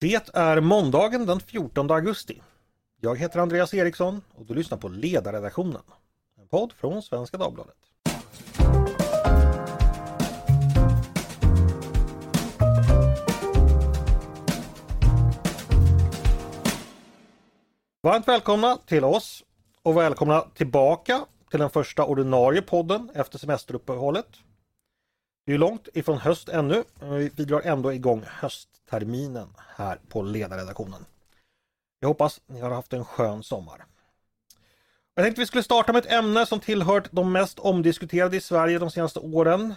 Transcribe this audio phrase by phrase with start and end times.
[0.00, 2.42] Det är måndagen den 14 augusti.
[3.00, 5.82] Jag heter Andreas Eriksson och du lyssnar på Ledarredaktionen.
[6.40, 7.76] En podd från Svenska Dagbladet.
[18.02, 19.44] Varmt välkomna till oss
[19.82, 21.20] och välkomna tillbaka
[21.50, 24.28] till den första ordinarie podden efter semesteruppehållet.
[25.50, 31.06] Det är långt ifrån höst ännu, men vi drar ändå igång höstterminen här på ledarredaktionen.
[32.00, 33.84] Jag hoppas ni har haft en skön sommar.
[35.14, 38.78] Jag tänkte vi skulle starta med ett ämne som tillhört de mest omdiskuterade i Sverige
[38.78, 39.74] de senaste åren.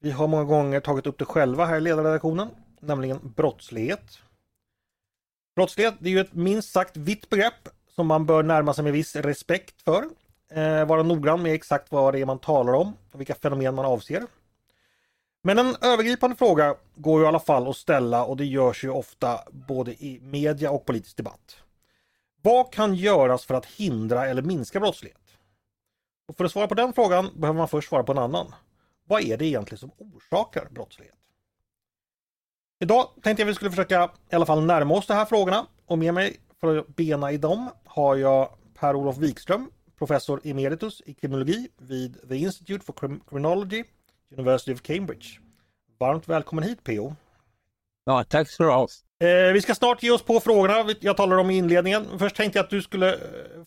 [0.00, 2.48] Vi har många gånger tagit upp det själva här i ledarredaktionen,
[2.80, 4.18] nämligen brottslighet.
[5.56, 8.92] Brottslighet det är ju ett minst sagt vitt begrepp som man bör närma sig med
[8.92, 10.04] viss respekt för.
[10.50, 13.84] Eh, vara noggrann med exakt vad det är man talar om och vilka fenomen man
[13.84, 14.22] avser.
[15.46, 18.90] Men en övergripande fråga går ju i alla fall att ställa och det görs ju
[18.90, 21.56] ofta både i media och politisk debatt.
[22.42, 25.20] Vad kan göras för att hindra eller minska brottslighet?
[26.28, 28.54] Och för att svara på den frågan behöver man först svara på en annan.
[29.04, 31.18] Vad är det egentligen som orsakar brottslighet?
[32.80, 35.98] Idag tänkte jag vi skulle försöka i alla fall närma oss de här frågorna och
[35.98, 41.68] med mig för att bena i dem har jag Per-Olof Wikström, professor emeritus i kriminologi
[41.78, 43.84] vid The Institute for Criminology
[44.38, 45.26] University of Cambridge.
[45.98, 47.14] Varmt välkommen hit PO!
[48.04, 48.88] Ja, tack så du ha.
[49.20, 52.06] Eh, vi ska snart ge oss på frågorna jag talade om i inledningen.
[52.18, 53.18] Först tänkte jag att du skulle eh,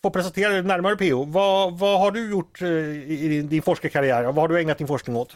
[0.02, 1.24] få presentera dig närmare PO.
[1.24, 4.24] Vad, vad har du gjort eh, i din, din forskarkarriär?
[4.24, 5.36] Vad har du ägnat din forskning åt?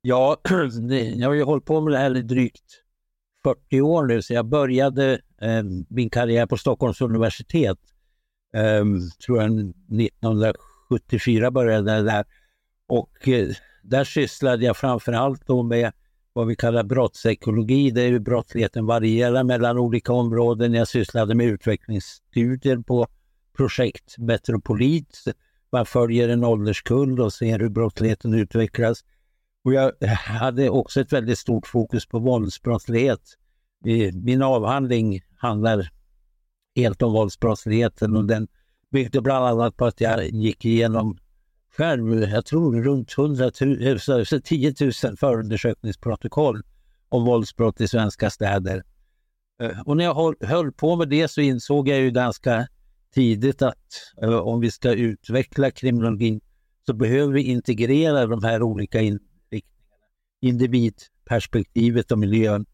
[0.00, 0.36] Ja,
[1.16, 2.82] jag har ju hållit på med det här i drygt
[3.44, 7.78] 40 år nu, så jag började eh, min karriär på Stockholms universitet.
[8.56, 8.84] Eh,
[9.26, 12.24] tror jag 1974 började jag där.
[12.86, 13.48] Och eh,
[13.82, 15.92] där sysslade jag framförallt då med
[16.32, 17.90] vad vi kallar brottsekologi.
[17.90, 20.74] Det är hur brottsligheten varierar mellan olika områden.
[20.74, 23.06] Jag sysslade med utvecklingsstudier på
[23.56, 25.24] projekt Metropolit.
[25.72, 29.04] Man följer en ålderskull och ser hur brottsligheten utvecklas.
[29.64, 33.20] Och jag hade också ett väldigt stort fokus på våldsbrottslighet.
[34.12, 35.90] Min avhandling handlar
[36.76, 38.48] helt om våldsbrottsligheten och den
[38.90, 41.18] byggde bland annat på att jag gick igenom
[41.76, 46.62] själv, jag tror runt 100 000, 10 000 förundersökningsprotokoll
[47.08, 48.82] om våldsbrott i svenska städer.
[49.62, 52.68] Eh, och när jag höll på med det så insåg jag ju ganska
[53.14, 56.40] tidigt att eh, om vi ska utveckla kriminologin
[56.86, 59.28] så behöver vi integrera de här olika inriktningarna.
[60.40, 62.66] Individperspektivet och miljön.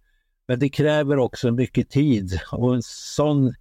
[0.46, 3.54] Men det kräver också mycket tid och en sån,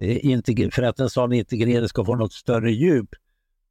[0.00, 3.08] eh, för att en sån integrering ska få något större djup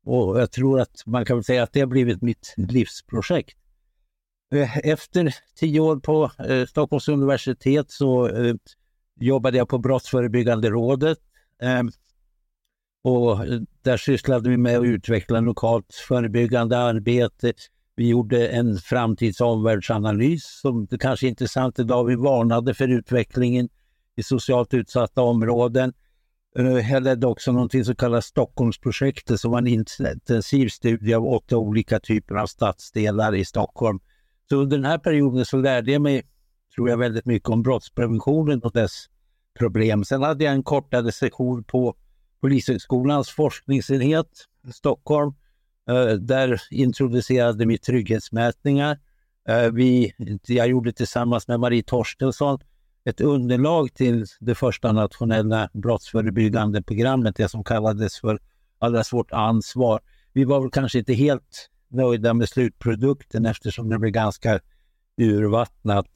[0.04, 3.58] och jag tror att man kan säga att det har blivit mitt livsprojekt.
[4.54, 8.56] Eh, efter tio år på eh, Stockholms universitet så eh,
[9.20, 11.18] jobbade jag på Brottsförebyggande rådet.
[13.04, 13.40] Och
[13.82, 17.54] där sysslade vi med att utveckla lokalt förebyggande arbete.
[17.96, 22.06] Vi gjorde en framtids omvärldsanalys som det kanske är intressant idag.
[22.06, 23.70] Vi varnade för utvecklingen
[24.16, 25.94] i socialt utsatta områden.
[26.60, 31.58] Eh, jag ledde också någonting som kallas Stockholmsprojektet som var en intensiv studie av åtta
[31.58, 34.00] olika typer av stadsdelar i Stockholm.
[34.50, 36.24] Så under den här perioden så lärde jag mig,
[36.76, 39.06] tror jag, väldigt mycket om brottspreventionen och dess
[39.60, 40.04] problem.
[40.04, 41.96] Sen hade jag en kortare session på
[42.42, 44.30] Polishögskolans forskningsenhet
[44.68, 45.34] i Stockholm.
[45.90, 49.00] Eh, där introducerade vi trygghetsmätningar.
[49.48, 50.14] Eh, vi,
[50.48, 52.60] jag gjorde tillsammans med Marie Torstensson
[53.06, 58.40] ett underlag till det första nationella brottsförebyggande programmet, det som kallades för
[58.80, 60.02] Allas vårt ansvar.
[60.34, 64.60] Vi var väl kanske inte helt nöjda med slutprodukten eftersom det blev ganska
[65.18, 66.08] urvattnat.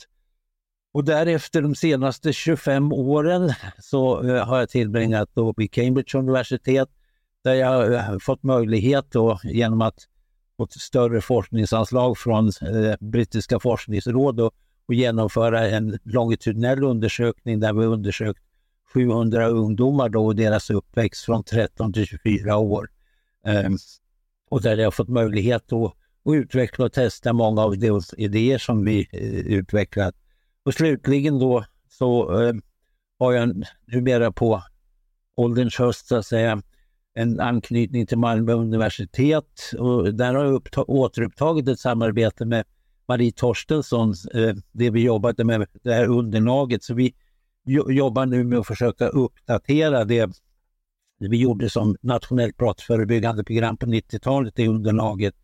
[0.94, 6.90] Och därefter de senaste 25 åren så eh, har jag tillbringat då vid Cambridge universitet
[7.44, 10.08] där jag eh, fått möjlighet då, genom att
[10.58, 14.54] få större forskningsanslag från eh, brittiska forskningsråd och
[14.88, 18.40] och genomföra en longitudinell undersökning där vi undersökt
[18.94, 22.90] 700 ungdomar då och deras uppväxt från 13 till 24 år.
[23.66, 23.78] Um,
[24.50, 25.84] och där jag har fått möjlighet att,
[26.26, 30.16] att utveckla och testa många av de idéer som vi eh, utvecklat.
[30.64, 32.62] Och slutligen då så ehm,
[33.20, 34.64] har jag numera på
[35.36, 36.62] ålderns höst så att säga
[37.14, 42.66] en anknytning till Malmö universitet och där har jag återupptagit ett samarbete med
[43.08, 46.84] Marie Torstensson, eh, det vi jobbade med, det här underlaget.
[46.84, 47.14] Så vi
[47.90, 50.32] jobbar nu med att försöka uppdatera det,
[51.20, 55.36] det vi gjorde som nationellt brottsförebyggande program på 90-talet, det underlaget.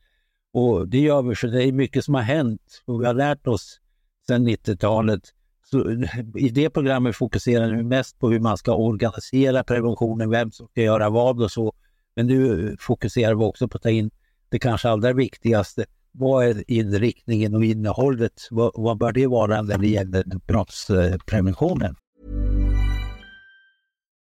[0.54, 3.48] Och det gör vi för det är mycket som har hänt och vi har lärt
[3.48, 3.80] oss
[4.27, 5.21] sedan 90-talet.
[5.65, 5.92] Så,
[6.36, 10.81] I det programmet fokuserar vi mest på hur man ska organisera preventionen, vem som ska
[10.81, 11.74] göra vad och så.
[12.15, 14.12] Men nu fokuserar vi också på att ta in
[14.50, 15.86] det kanske allra viktigaste.
[16.15, 18.48] Vad är inriktningen och innehållet?
[18.51, 21.95] Vad, vad bör det vara när det gäller brottspreventionen?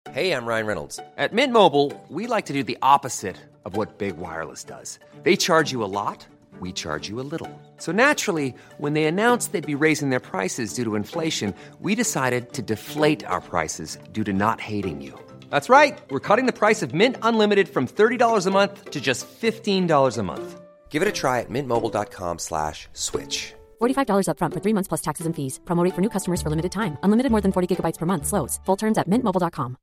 [0.09, 0.97] Hej, jag Ryan Reynolds.
[0.97, 3.35] På Mint Mobile, we like to do the opposite
[3.65, 4.99] of what Big Wireless does.
[5.23, 6.27] They charge you a lot,
[6.61, 7.49] we charge you a little.
[7.77, 12.53] So naturally, when they announced they'd be raising their prices due to inflation, we decided
[12.53, 15.13] to deflate our prices due to not hating you.
[15.51, 15.97] That's right.
[16.09, 20.23] We're cutting the price of Mint Unlimited from $30 a month to just $15 a
[20.23, 20.66] month.
[20.89, 23.53] Give it a try at mintmobile.com slash switch.
[23.79, 25.59] $45 upfront for three months plus taxes and fees.
[25.65, 26.97] Promote for new customers for limited time.
[27.03, 28.25] Unlimited more than 40 gigabytes per month.
[28.25, 28.59] Slows.
[28.65, 29.75] Full terms at mintmobile.com.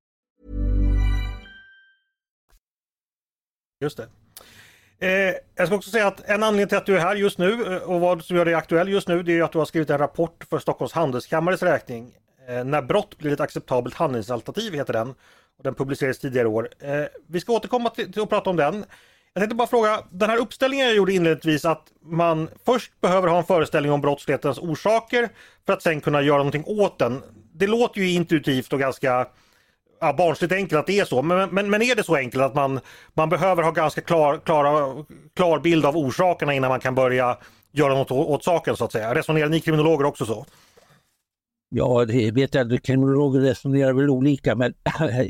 [3.81, 4.09] Just det.
[4.99, 7.75] Eh, jag ska också säga att en anledning till att du är här just nu
[7.75, 9.91] eh, och vad som gör dig aktuell just nu det är att du har skrivit
[9.91, 12.13] en rapport för Stockholms Handelskammares räkning.
[12.49, 15.09] Eh, när brott blir ett acceptabelt handlingsalternativ heter den.
[15.59, 16.69] Och den publicerades tidigare år.
[16.79, 18.85] Eh, vi ska återkomma till, till att prata om den.
[19.35, 23.39] Jag tänkte bara fråga, den här uppställningen jag gjorde inledningsvis att man först behöver ha
[23.39, 25.29] en föreställning om brottslighetens orsaker
[25.67, 27.23] för att sen kunna göra någonting åt den.
[27.55, 29.27] Det låter ju intuitivt och ganska
[30.01, 31.23] ja, barnsligt enkelt att det är så.
[31.23, 32.81] Men, men, men är det så enkelt att man,
[33.15, 35.05] man behöver ha ganska klar, klara,
[35.37, 37.39] klar bild av orsakerna innan man kan börja
[37.73, 39.15] göra något åt saken så att säga?
[39.15, 40.47] Resonerar ni kriminologer också så?
[41.69, 44.75] Ja, det vet jag Kriminologer resonerar väl olika, men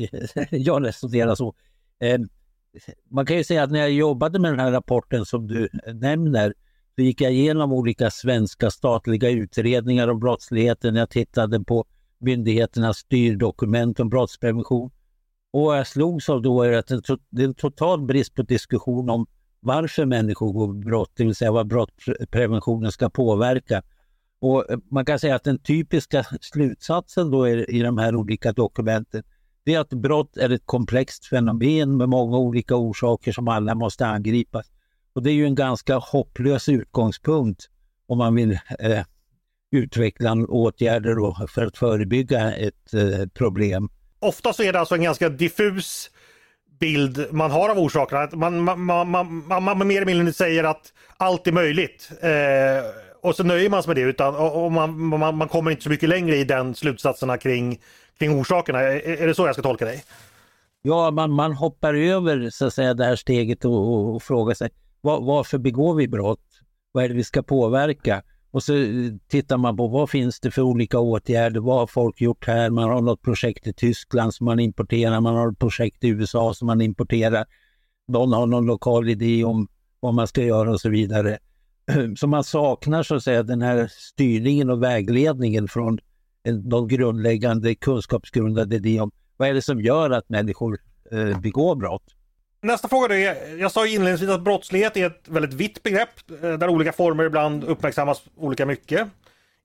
[0.50, 1.54] jag resonerar så.
[2.00, 2.28] Ehm,
[3.10, 6.54] man kan ju säga att när jag jobbade med den här rapporten som du nämner,
[6.96, 10.94] så gick jag igenom olika svenska statliga utredningar om brottsligheten.
[10.94, 11.84] Jag tittade på
[12.18, 14.90] myndigheternas styrdokument om brottsprevention.
[15.52, 16.86] Och vad jag slogs av då är att
[17.30, 19.26] det är en total brist på diskussion om
[19.60, 23.82] varför människor går brott, det vill säga vad brottspreventionen ska påverka.
[24.40, 29.22] Och eh, man kan säga att den typiska slutsatsen då i de här olika dokumenten
[29.64, 34.06] det är att brott är ett komplext fenomen med många olika orsaker som alla måste
[34.06, 34.66] angripas.
[35.14, 37.68] Och det är ju en ganska hopplös utgångspunkt
[38.06, 39.04] om man vill eh,
[39.72, 43.88] utveckla åtgärder för att förebygga ett eh, problem.
[44.18, 46.10] Ofta så är det alltså en ganska diffus
[46.80, 48.28] bild man har av orsakerna.
[48.32, 49.10] Man, man, man,
[49.46, 52.10] man, man mer eller mindre säger att allt är möjligt.
[52.20, 52.84] Eh,
[53.22, 55.82] och så nöjer man sig med det utan, och, och man, man, man, kommer inte
[55.82, 57.80] så mycket längre i den slutsatserna kring,
[58.18, 58.80] kring orsakerna.
[58.80, 60.04] Är, det så jag ska tolka dig?
[60.82, 64.54] Ja, man, man hoppar över så att säga, det här steget och, och, och frågar
[64.54, 64.70] sig
[65.00, 66.44] var, varför begår vi brott?
[66.92, 68.22] Vad är det vi ska påverka?
[68.50, 71.60] Och så eh, tittar man på vad finns det för olika åtgärder?
[71.60, 72.70] Vad har folk gjort här?
[72.70, 75.20] Man har något projekt i Tyskland som man importerar.
[75.20, 77.44] Man har ett projekt i USA som man importerar.
[78.08, 79.68] Någon har någon lokal idé om
[80.00, 81.38] vad man ska göra och så vidare.
[82.16, 85.98] Så man saknar så att säga den här styrningen och vägledningen från
[86.52, 90.78] de grundläggande kunskapsgrundade idé om vad är det som gör att människor
[91.12, 92.14] eh, begår brott.
[92.62, 96.68] Nästa fråga är, jag sa inledningsvis att brottslighet är ett väldigt vitt begrepp eh, där
[96.68, 99.08] olika former ibland uppmärksammas olika mycket.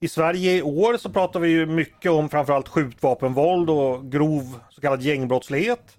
[0.01, 4.81] I Sverige i år så pratar vi ju mycket om framförallt skjutvapenvåld och grov så
[4.81, 5.97] kallad gängbrottslighet.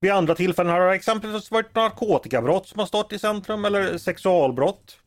[0.00, 4.98] Vid andra tillfällen har det exempelvis varit narkotikabrott som har stått i centrum eller sexualbrott.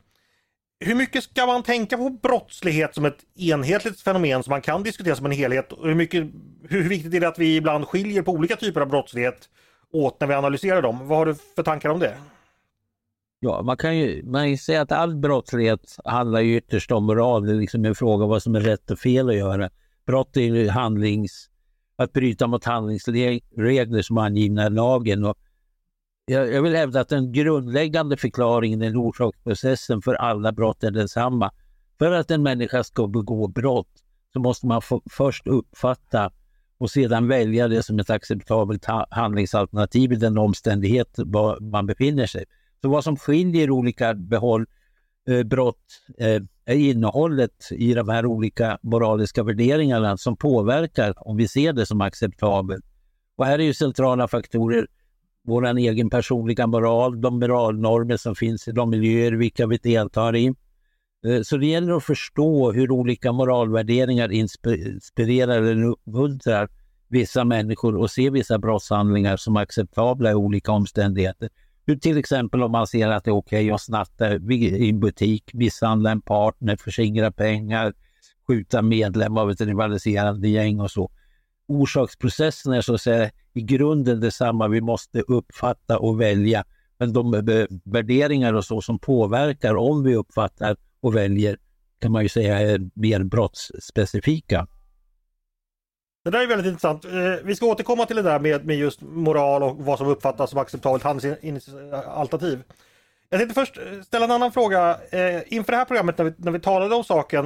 [0.79, 5.15] Hur mycket ska man tänka på brottslighet som ett enhetligt fenomen som man kan diskutera
[5.15, 5.73] som en helhet?
[5.83, 6.27] Hur, mycket,
[6.69, 9.49] hur viktigt är det att vi ibland skiljer på olika typer av brottslighet
[9.93, 11.07] åt när vi analyserar dem?
[11.07, 12.17] Vad har du för tankar om det?
[13.39, 17.05] Ja, man kan ju, man kan ju säga att all brottslighet handlar ju ytterst om
[17.05, 17.45] moral.
[17.45, 19.69] Det är liksom en fråga om vad som är rätt och fel att göra.
[20.05, 21.49] Brott är ju handlings,
[21.95, 25.25] att bryta mot handlingsregler som är angivna i lagen.
[25.25, 25.37] Och
[26.29, 31.51] jag, jag vill hävda att den grundläggande förklaringen, i orsaksprocessen för alla brott är densamma.
[31.99, 34.03] För att en människa ska begå brott
[34.33, 34.81] så måste man
[35.11, 36.31] först uppfatta
[36.77, 41.17] och sedan välja det som ett acceptabelt handlingsalternativ i den omständighet
[41.61, 42.45] man befinner sig.
[42.81, 44.65] Så vad som skiljer olika behåll,
[45.29, 45.85] eh, brott
[46.17, 51.85] eh, är innehållet i de här olika moraliska värderingarna som påverkar om vi ser det
[51.85, 52.85] som acceptabelt.
[53.35, 54.87] Och här är ju centrala faktorer
[55.47, 60.45] vår egen personliga moral, de moralnormer som finns i de miljöer vilka vi deltar i.
[61.25, 66.69] Eh, så det gäller att förstå hur olika moralvärderingar inspirerar eller uppmuntrar
[67.07, 71.49] vissa människor och se vissa brottshandlingar som acceptabla i olika omständigheter.
[71.85, 74.99] Hur till exempel om man ser att det är okej okay att snatta i en
[74.99, 77.93] butik, misshandla en partner, förskingra pengar,
[78.47, 81.11] skjuta medlem av ett rivaliserande gäng och så.
[81.67, 84.67] Orsaksprocessen är så att säga i grunden detsamma.
[84.67, 86.63] Vi måste uppfatta och välja.
[86.97, 87.31] Men de
[87.83, 91.57] värderingar och så som påverkar om vi uppfattar och väljer,
[92.01, 94.67] kan man ju säga är mer brottsspecifika.
[96.23, 97.05] Det där är väldigt intressant.
[97.05, 97.11] Eh,
[97.43, 100.59] vi ska återkomma till det där med, med just moral och vad som uppfattas som
[100.59, 102.63] acceptabelt handlingsalternativ.
[103.29, 104.97] Jag tänkte först eh, ställa en annan fråga.
[105.09, 107.45] Eh, inför det här programmet när vi, när vi talade om saken.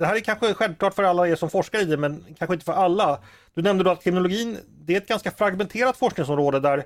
[0.00, 2.64] Det här är kanske självklart för alla er som forskar i det men kanske inte
[2.64, 3.18] för alla.
[3.54, 6.84] Du nämnde då att kriminologin det är ett ganska fragmenterat forskningsområde där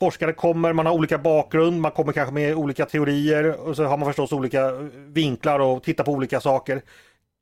[0.00, 3.96] forskare kommer, man har olika bakgrund, man kommer kanske med olika teorier och så har
[3.96, 4.72] man förstås olika
[5.12, 6.82] vinklar och tittar på olika saker.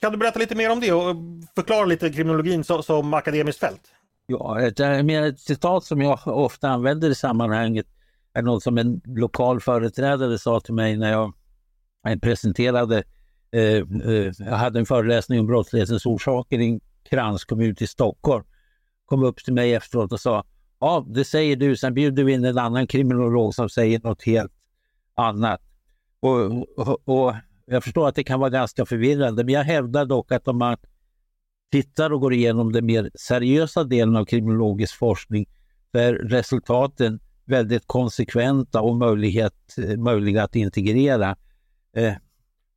[0.00, 1.16] Kan du berätta lite mer om det och
[1.54, 3.92] förklara lite kriminologin som, som akademiskt fält?
[4.26, 7.86] Ja, ett, ett citat som jag ofta använder i sammanhanget
[8.34, 11.32] är något som en lokal företrädare sa till mig när jag
[12.22, 13.04] presenterade
[13.50, 18.44] Eh, eh, jag hade en föreläsning om brottslighetens orsaker i en kranskommun till Stockholm.
[19.04, 20.44] Kom upp till mig efteråt och sa
[20.80, 21.76] Ja, det säger du.
[21.76, 24.52] Sen bjuder vi in en annan kriminolog som säger något helt
[25.14, 25.60] annat.
[26.20, 26.38] Och,
[26.78, 27.34] och, och
[27.66, 30.76] jag förstår att det kan vara ganska förvirrande, men jag hävdar dock att om man
[31.72, 35.46] tittar och går igenom den mer seriösa delen av kriminologisk forskning
[35.92, 41.36] så är resultaten väldigt konsekventa och möjlighet, möjliga att integrera.
[41.96, 42.14] Eh,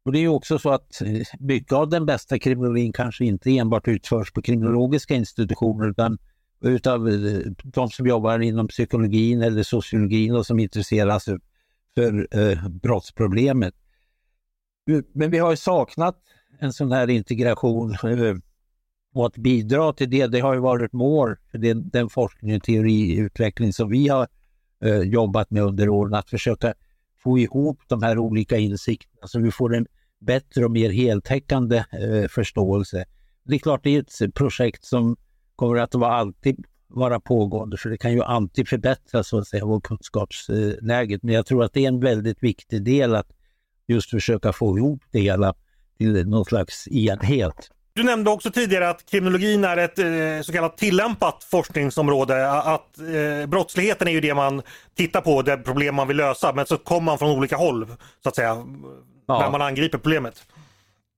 [0.04, 3.88] och Det är också så att eh, mycket av den bästa kriminologin kanske inte enbart
[3.88, 6.18] utförs på kriminologiska institutioner utan
[6.62, 11.38] utav eh, de som jobbar inom psykologin eller sociologin och som intresserar sig
[11.96, 13.74] för eh, brottsproblemet.
[14.90, 16.18] Eh, men vi har saknat
[16.60, 17.98] en sån här integration
[19.14, 22.64] och att bidra till det, det har ju varit mål för den, den forskning och
[22.64, 24.28] teoriutveckling som vi har
[24.84, 26.74] eh, jobbat med under åren, att försöka
[27.24, 29.88] få ihop de här olika insikterna så vi får en
[30.20, 33.06] bättre och mer heltäckande eh, förståelse.
[33.44, 35.18] Det är klart, det är ett projekt som
[35.56, 39.66] kommer att vara alltid vara pågående, för det kan ju alltid förbättras så att säga,
[39.66, 41.24] vår kunskapsläget.
[41.24, 43.28] Men jag tror att det är en väldigt viktig del att
[43.88, 45.54] just försöka få ihop det hela
[45.98, 47.72] till någon slags enhet.
[47.94, 52.52] Du nämnde också tidigare att kriminologin är ett eh, så kallat tillämpat forskningsområde.
[52.52, 54.62] Att eh, brottsligheten är ju det man
[54.96, 56.54] tittar på, det problem man vill lösa.
[56.54, 57.88] Men så kommer man från olika håll
[58.24, 58.66] så att säga,
[59.26, 59.40] ja.
[59.40, 60.44] när man angriper problemet.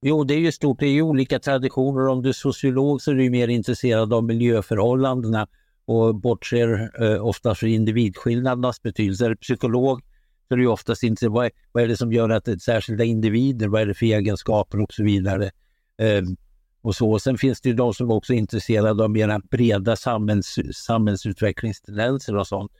[0.02, 0.80] Jo, det är ju stort.
[0.80, 2.08] Det är ju olika traditioner.
[2.08, 5.46] Om du är sociolog så är du mer intresserad av miljöförhållandena
[5.86, 9.24] och bortser eh, ofta för individskillnadernas betydelse.
[9.24, 10.02] Är du psykolog
[10.48, 13.04] så är du oftast inte vad vad är det som gör att det är särskilda
[13.04, 15.44] individer, vad är det för egenskaper och så vidare.
[15.98, 16.22] Eh,
[16.84, 17.18] och så.
[17.18, 22.46] Sen finns det ju de som också är intresserade av mera breda samhälls, samhällsutvecklingstendenser och
[22.46, 22.72] sånt.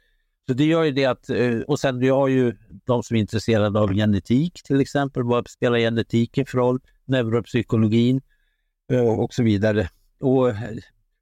[0.46, 3.20] Så det gör ju det att, eh, och sen vi har ju de som är
[3.20, 5.22] intresserade av genetik till exempel.
[5.22, 6.80] Vad spelar genetiken för roll?
[7.04, 8.20] Neuropsykologin
[8.92, 9.88] eh, och så vidare.
[10.20, 10.56] Och eh,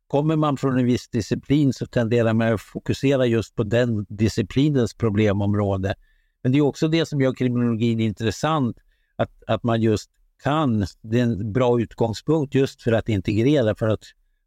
[0.06, 4.94] kommer man från en viss disciplin så tenderar man att fokusera just på den disciplinens
[4.94, 5.94] problemområde.
[6.42, 8.76] Men det är också det som gör kriminologin intressant,
[9.16, 10.10] att, att man just
[10.42, 14.04] kan, det är en bra utgångspunkt just för att integrera, för att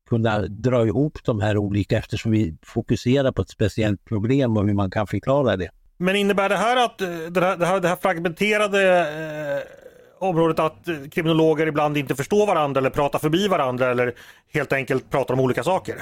[0.09, 4.73] kunna dra ihop de här olika eftersom vi fokuserar på ett speciellt problem och hur
[4.73, 5.69] man kan förklara det.
[5.97, 10.59] Men innebär det här att eh, det här, det här, det här fragmenterade eh, området
[10.59, 14.13] att eh, kriminologer ibland inte förstår varandra eller pratar förbi varandra eller
[14.53, 15.95] helt enkelt pratar om olika saker?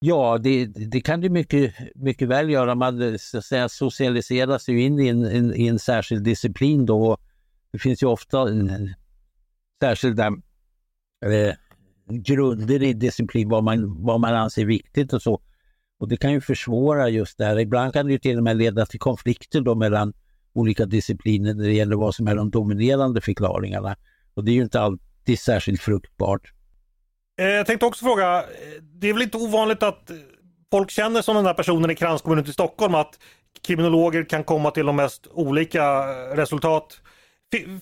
[0.00, 2.74] Ja, det, det kan det mycket, mycket väl göra.
[2.74, 7.16] Man så att säga, socialiseras ju in i en, en, i en särskild disciplin då.
[7.72, 8.78] Det finns ju ofta eh,
[9.82, 10.26] särskilda
[11.26, 11.54] eh,
[12.10, 15.40] grunder i disciplin, vad man, vad man anser viktigt och så.
[16.00, 17.58] Och det kan ju försvåra just det här.
[17.58, 20.12] Ibland kan det ju till och med leda till konflikter då mellan
[20.52, 23.96] olika discipliner när det gäller vad som är de dominerande förklaringarna.
[24.34, 26.52] Och det är ju inte alltid särskilt fruktbart.
[27.40, 30.10] Eh, jag tänkte också fråga, eh, det är väl inte ovanligt att
[30.70, 33.18] folk känner som den här personen i kranskommunen till Stockholm att
[33.62, 36.06] kriminologer kan komma till de mest olika
[36.36, 37.00] resultat.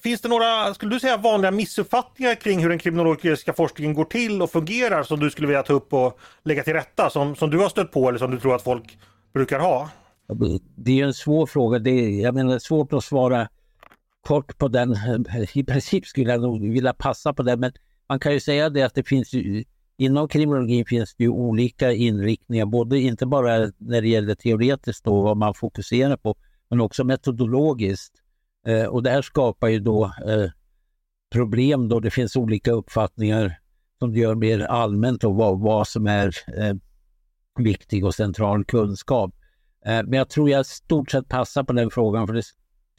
[0.02, 4.42] Finns det några, skulle du säga, vanliga missuppfattningar kring hur den kriminologiska forskningen går till
[4.42, 7.58] och fungerar som du skulle vilja ta upp och lägga till rätta som, som du
[7.58, 8.98] har stött på eller som du tror att folk
[9.32, 9.90] brukar ha?
[10.76, 11.78] Det är en svår fråga.
[11.78, 13.48] Det är, jag menar, svårt att svara
[14.26, 14.96] kort på den.
[15.54, 17.72] I princip skulle jag nog vilja passa på det, men
[18.08, 19.64] man kan ju säga det att det finns ju,
[19.98, 25.22] inom kriminologin finns det ju olika inriktningar, både inte bara när det gäller teoretiskt då,
[25.22, 26.36] vad man fokuserar på,
[26.70, 28.22] men också metodologiskt.
[28.66, 30.50] Eh, och det här skapar ju då eh,
[31.32, 33.58] problem då det finns olika uppfattningar
[33.98, 36.74] som det gör mer allmänt om vad, vad som är eh,
[37.58, 39.34] viktig och central kunskap.
[39.86, 42.42] Eh, men jag tror jag stort sett passar på den frågan för det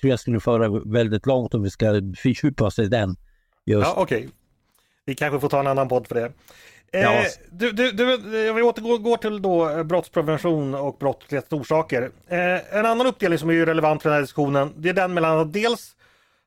[0.01, 3.15] tror jag skulle föra väldigt långt om vi ska fördjupa oss i den.
[3.65, 3.87] Just.
[3.87, 4.29] Ja, Okej, okay.
[5.05, 6.31] vi kanske får ta en annan podd för det.
[6.91, 12.11] Eh, du, du, du, jag vill återgå till då eh, brottsprevention och brottslighetens orsaker.
[12.27, 15.39] Eh, en annan uppdelning som är relevant för den här diskussionen det är den mellan
[15.39, 15.95] att dels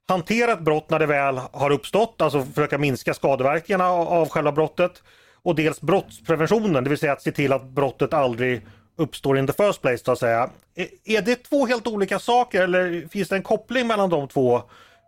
[0.08, 5.02] hantera ett brott när det väl har uppstått, alltså försöka minska skadeverkningarna av själva brottet.
[5.42, 8.66] Och dels brottspreventionen, det vill säga att se till att brottet aldrig
[8.96, 10.50] uppstår in the first place så att säga.
[10.76, 14.62] Eh, är det två helt olika saker eller finns det en koppling mellan de två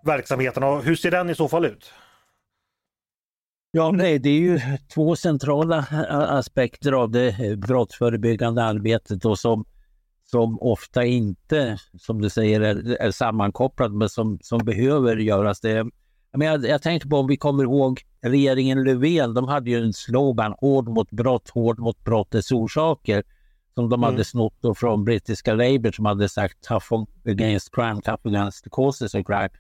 [0.05, 1.93] verksamheterna och hur ser den i så fall ut?
[3.75, 4.61] Ja, nej, det är ju
[4.95, 5.79] två centrala
[6.11, 9.65] aspekter av det brottsförebyggande arbetet och som,
[10.25, 15.61] som ofta inte, som du säger, är, är sammankopplade men som, som behöver göras.
[15.61, 15.87] Det,
[16.37, 19.93] men jag, jag tänkte på om vi kommer ihåg regeringen Löfven, de hade ju en
[19.93, 23.25] slogan hård mot brott, hård mot brottets orsaker
[23.75, 24.11] som de mm.
[24.11, 26.93] hade snott från brittiska Labour som hade sagt tough
[27.27, 29.51] against crime, tough against the causes of crime.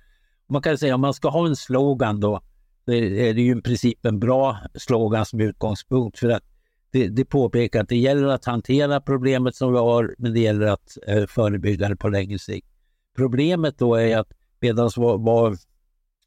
[0.48, 2.40] Man kan säga om man ska ha en slogan då,
[2.86, 6.42] är det ju i princip en bra slogan som utgångspunkt för att
[6.90, 10.66] det, det påpekar att det gäller att hantera problemet som vi har, men det gäller
[10.66, 12.68] att eh, förebygga det på längre sikt.
[13.16, 14.28] Problemet då är att
[14.60, 15.58] medan vad,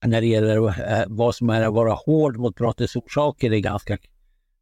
[0.06, 3.98] när det gäller eh, vad som är att vara hård mot brottets orsaker är ganska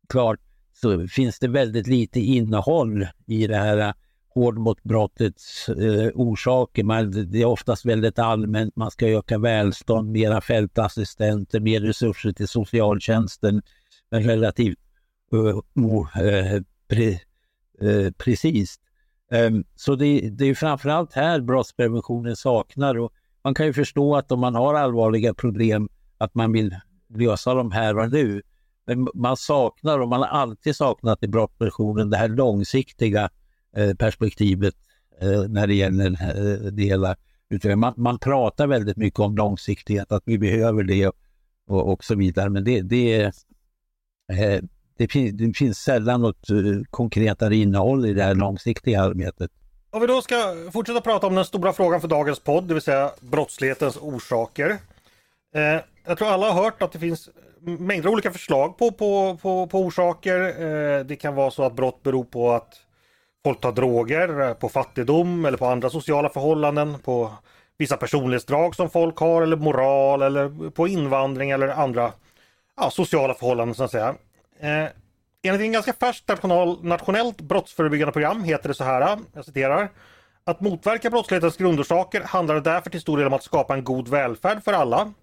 [0.10, 0.40] klart,
[0.74, 3.94] så finns det väldigt lite innehåll i det här eh,
[4.34, 6.84] hård mot brottets eh, orsaker.
[6.84, 8.76] Man, det är oftast väldigt allmänt.
[8.76, 13.62] Man ska öka välstånd, mera fältassistenter, mer resurser till socialtjänsten.
[14.10, 14.80] Men relativt
[15.34, 17.10] uh, uh, pre,
[17.82, 18.80] eh, precis.
[19.32, 22.98] Um, så det, det är framförallt här brottspreventionen saknar.
[22.98, 23.14] Och
[23.44, 26.76] man kan ju förstå att om man har allvarliga problem att man vill
[27.16, 28.42] lösa dem här och nu.
[28.86, 33.30] Men man saknar, och man har alltid saknat i brottspreventionen, det här långsiktiga
[33.76, 34.76] Eh, perspektivet
[35.22, 37.16] eh, när det gäller eh, det hela.
[37.76, 41.08] Man, man pratar väldigt mycket om långsiktighet, att vi behöver det
[41.68, 42.50] och, och så vidare.
[42.50, 44.62] Men det, det, eh,
[44.98, 46.48] det, finns, det finns sällan något
[46.90, 49.52] konkretare innehåll i det här långsiktiga arbetet.
[49.90, 50.36] Om vi då ska
[50.72, 54.70] fortsätta prata om den stora frågan för dagens podd, det vill säga brottslighetens orsaker.
[55.56, 57.30] Eh, jag tror alla har hört att det finns
[57.62, 60.40] mängder av olika förslag på, på, på, på orsaker.
[60.40, 62.80] Eh, det kan vara så att brott beror på att
[63.44, 67.32] folk tar droger, eh, på fattigdom eller på andra sociala förhållanden, på
[67.78, 72.12] vissa personlighetsdrag som folk har eller moral eller på invandring eller andra
[72.78, 74.16] ja, sociala förhållanden så att säga.
[74.60, 74.88] Eh,
[75.44, 79.90] enligt en ganska färskt national, nationellt brottsförebyggande program heter det så här, jag citerar.
[80.46, 84.64] Att motverka brottslighetens grundorsaker handlar därför till stor del om att skapa en god välfärd
[84.64, 85.14] för alla.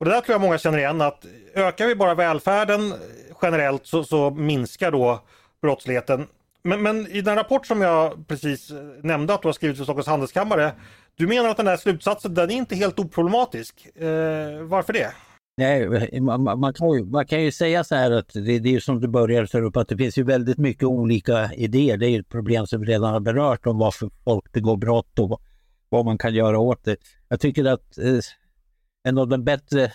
[0.00, 1.24] Och det där tror jag många känner igen att
[1.54, 2.94] ökar vi bara välfärden
[3.42, 5.20] generellt så, så minskar då
[5.62, 6.26] brottsligheten.
[6.64, 9.84] Men, men, i den rapport som jag precis eh, nämnde att du har skrivit för
[9.84, 10.72] Stockholms Handelskammare.
[11.16, 13.86] Du menar att den här slutsatsen den är inte helt oproblematisk.
[13.96, 15.12] Eh, varför det?
[15.56, 18.80] Nej, man, man, kan ju, man kan ju säga så här att det, det är
[18.80, 21.96] som du började ta upp att det finns ju väldigt mycket olika idéer.
[21.96, 25.40] Det är ett problem som vi redan har berört om varför folk begår brott och
[25.88, 26.96] vad, man kan göra åt det.
[27.28, 28.18] Jag tycker att eh,
[29.08, 29.92] en av de bättre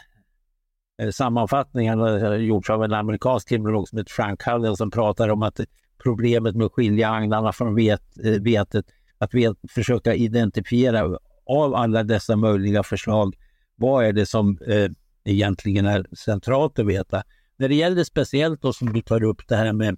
[1.01, 5.43] eh, sammanfattningarna har gjorts av en amerikansk kriminolog som heter Frank Hallen som pratar om
[5.43, 5.59] att
[6.03, 8.85] problemet med att skilja agnarna från vet, eh, vetet.
[9.17, 13.35] Att vet, försöka identifiera av alla dessa möjliga förslag,
[13.75, 14.91] vad är det som eh,
[15.23, 17.23] egentligen är centralt att veta?
[17.57, 19.97] När det gäller speciellt då som du tar upp det här med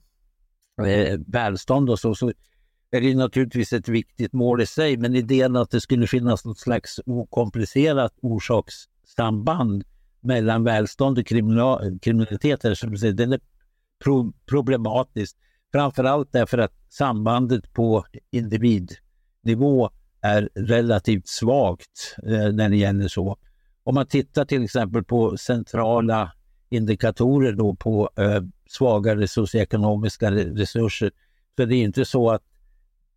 [0.88, 2.32] eh, välstånd och så, så
[2.92, 6.60] är det naturligtvis ett viktigt mål i sig, men idén att det skulle finnas något
[6.60, 9.84] slags okomplicerat orsakssamband
[10.22, 11.28] mellan välstånd och
[12.02, 13.40] kriminalitet, den är
[14.04, 15.38] pro problematisk.
[15.72, 19.90] Framförallt därför att sambandet på individnivå
[20.22, 23.38] är relativt svagt eh, när det gäller så.
[23.84, 26.32] Om man tittar till exempel på centrala
[26.70, 31.12] indikatorer då på eh, svagare socioekonomiska resurser
[31.60, 32.44] så det är inte så att,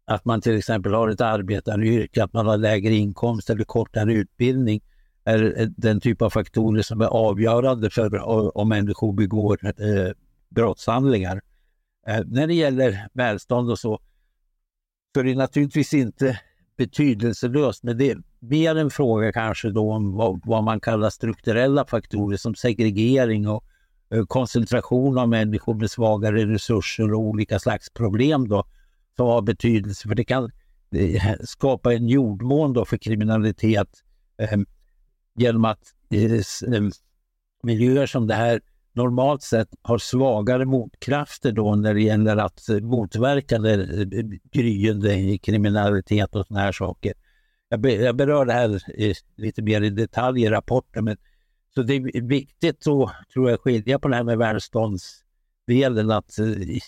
[0.05, 4.81] att man till exempel har ett arbetaryrke, att man har lägre inkomst eller kortare utbildning
[5.25, 8.23] är eh, den typ av faktorer som är avgörande för eh,
[8.55, 10.13] om människor begår eh,
[10.49, 11.41] brottshandlingar.
[12.07, 14.01] Eh, när det gäller välstånd och så,
[15.15, 16.41] så är det naturligtvis inte
[16.77, 21.87] betydelselöst, men det är mer en fråga kanske då om vad, vad man kallar strukturella
[21.87, 23.65] faktorer som segregering och
[24.11, 28.65] eh, koncentration av människor med svagare resurser och olika slags problem då,
[29.17, 30.09] som har betydelse.
[30.09, 30.51] För det kan
[30.95, 34.03] eh, skapa en jordmån då för kriminalitet
[34.39, 34.59] eh,
[35.35, 36.89] genom att eh, eh
[37.63, 38.61] miljöer som det här
[38.93, 45.39] normalt sett har svagare motkrafter då när det gäller att eh, motverka det eh, gryende
[45.39, 47.15] kriminalitet och sådana här saker.
[47.69, 51.05] Jag, berör det här eh, lite mer i detalj i rapporten.
[51.05, 51.17] Men,
[51.75, 52.83] så det är viktigt att
[53.33, 56.39] tror jag, skilja på det här med välståndsdelen, att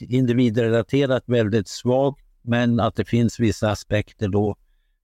[0.00, 4.56] individrelaterat väldigt svagt, men att det finns vissa aspekter då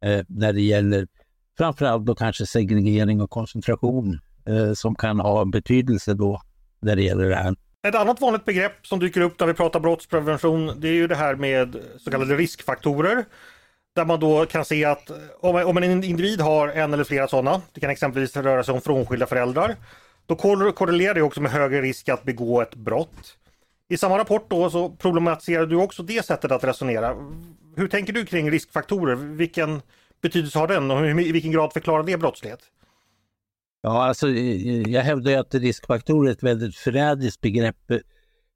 [0.05, 1.07] eh, när det gäller
[1.59, 6.43] framförallt då kanske segregering och koncentration eh, som kan ha betydelse då
[6.81, 7.55] när det gäller det här.
[7.89, 11.15] Ett annat vanligt begrepp som dyker upp när vi pratar brottsprevention det är ju det
[11.15, 13.25] här med så kallade riskfaktorer.
[13.95, 17.81] Där man då kan se att om en individ har en eller flera sådana, det
[17.81, 19.77] kan exempelvis röra sig om frånskilda föräldrar,
[20.27, 23.37] då korrelerar det också med högre risk att begå ett brott.
[23.89, 27.17] I samma rapport då så problematiserar du också det sättet att resonera.
[27.77, 29.15] Hur tänker du kring riskfaktorer?
[29.15, 29.83] Vilken
[30.23, 32.61] betydelse har den och i vilken grad förklarar det brottslighet?
[33.83, 37.91] Ja, alltså jag hävdar att riskfaktorer är ett väldigt förrädiskt begrepp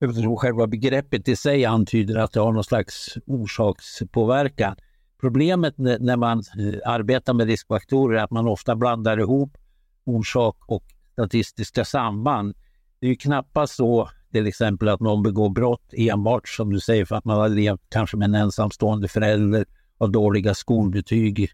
[0.01, 4.77] eftersom själva begreppet i sig antyder att det har någon slags orsakspåverkan.
[5.21, 9.59] Problemet när man eh, arbetar med riskfaktorer är att man ofta blandar ihop
[10.05, 12.55] orsak och statistiska samband.
[13.01, 17.05] Det är ju knappast så till exempel att någon begår brott enbart som du säger
[17.05, 19.65] för att man har levt kanske med en ensamstående förälder,
[19.99, 21.51] har dåliga skolbetyg,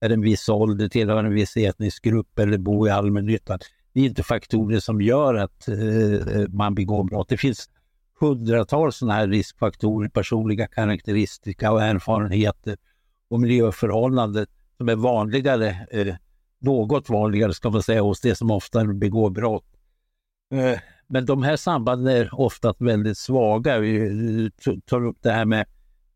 [0.00, 3.58] är en viss ålder, tillhör en viss etnisk grupp eller bor i allmännyttan.
[3.92, 5.76] Det är inte faktorer som gör att eh,
[6.14, 7.28] eh man begår brott.
[7.28, 7.70] Det finns
[8.20, 12.76] hundratals sådana här riskfaktorer, personliga karaktäristika och erfarenheter
[13.28, 16.14] och miljöförhållanden som är vanligare, eh,
[16.58, 19.66] något vanligare ska man säga, hos det som ofta begår brott.
[20.52, 23.78] Eh, men de här sambanden är ofta väldigt svaga.
[23.78, 25.66] Vi eh, tar upp det här med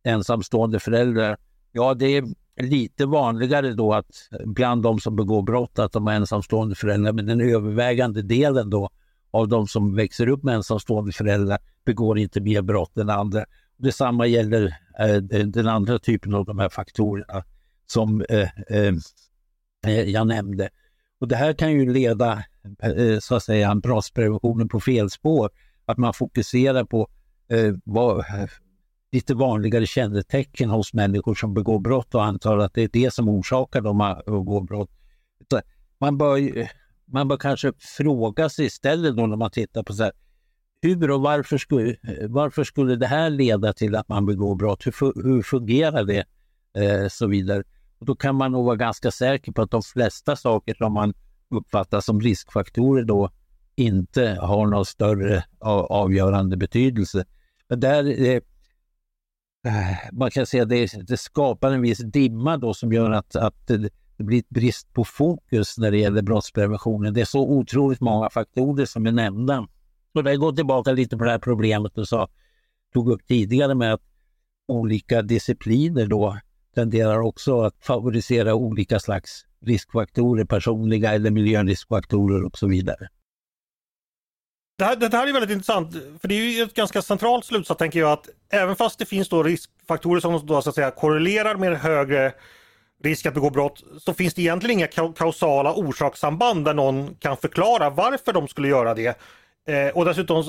[0.02, 1.36] ensamstående föräldrar.
[1.72, 2.24] Ja, det är
[2.62, 7.26] lite vanligare då att bland de som begår brott att de är ensamstående föräldrar, men
[7.26, 8.90] den övervägande delen då
[9.30, 13.44] av de som växer upp med ensamstående föräldrar begår inte mer brott än andra.
[13.76, 17.44] Detsamma gäller eh, den andra typen av de här faktorerna
[17.86, 18.94] som eh, eh,
[19.86, 20.68] eh, jag nämnde.
[21.20, 22.44] Och det här kan ju leda
[22.82, 25.50] eh, så att säga brottspreventionen på fel spår.
[25.86, 27.08] Att man fokuserar på
[27.48, 28.24] eh, vad,
[29.12, 33.28] lite vanligare kännetecken hos människor som begår brott och antar att det är det som
[33.28, 34.90] orsakar dem att begå brott.
[35.98, 36.68] Man bör,
[37.04, 40.12] man bör kanske fråga sig istället då när man tittar på så här,
[40.82, 41.96] hur och varför skulle,
[42.28, 44.86] varför skulle det här leda till att man begår brott?
[44.86, 46.24] Hur, hur fungerar det?
[46.74, 47.62] Eh, så vidare.
[47.98, 51.14] Och då kan man nog vara ganska säker på att de flesta saker som man
[51.50, 53.30] uppfattar som riskfaktorer då
[53.76, 55.44] inte har någon större
[55.88, 57.24] avgörande betydelse.
[57.68, 58.40] Men där, eh,
[59.66, 63.36] Eh, man kan säga att det, det, skapar en viss dimma då som gör att,
[63.36, 67.14] att det, det blir ett brist på fokus när det gäller brottspreventionen.
[67.14, 69.68] Det är så otroligt många faktorer som är nämnda.
[70.14, 72.28] Och det går tillbaka lite på det här problemet du sa,
[72.92, 74.02] tog upp tidigare med att
[74.68, 76.38] olika discipliner då
[76.74, 83.08] tenderar också att favorisera olika slags riskfaktorer, personliga eller miljöriskfaktorer och så vidare.
[84.80, 87.78] Det här, det här är väldigt intressant, för det är ju ett ganska centralt slutsats
[87.78, 91.54] tänker jag att även fast det finns då riskfaktorer som då så att säga korrelerar
[91.54, 92.32] med högre
[93.02, 97.90] risk att begå brott så finns det egentligen inga kausala orsakssamband där någon kan förklara
[97.90, 99.18] varför de skulle göra det.
[99.68, 100.44] Eh, och dessutom,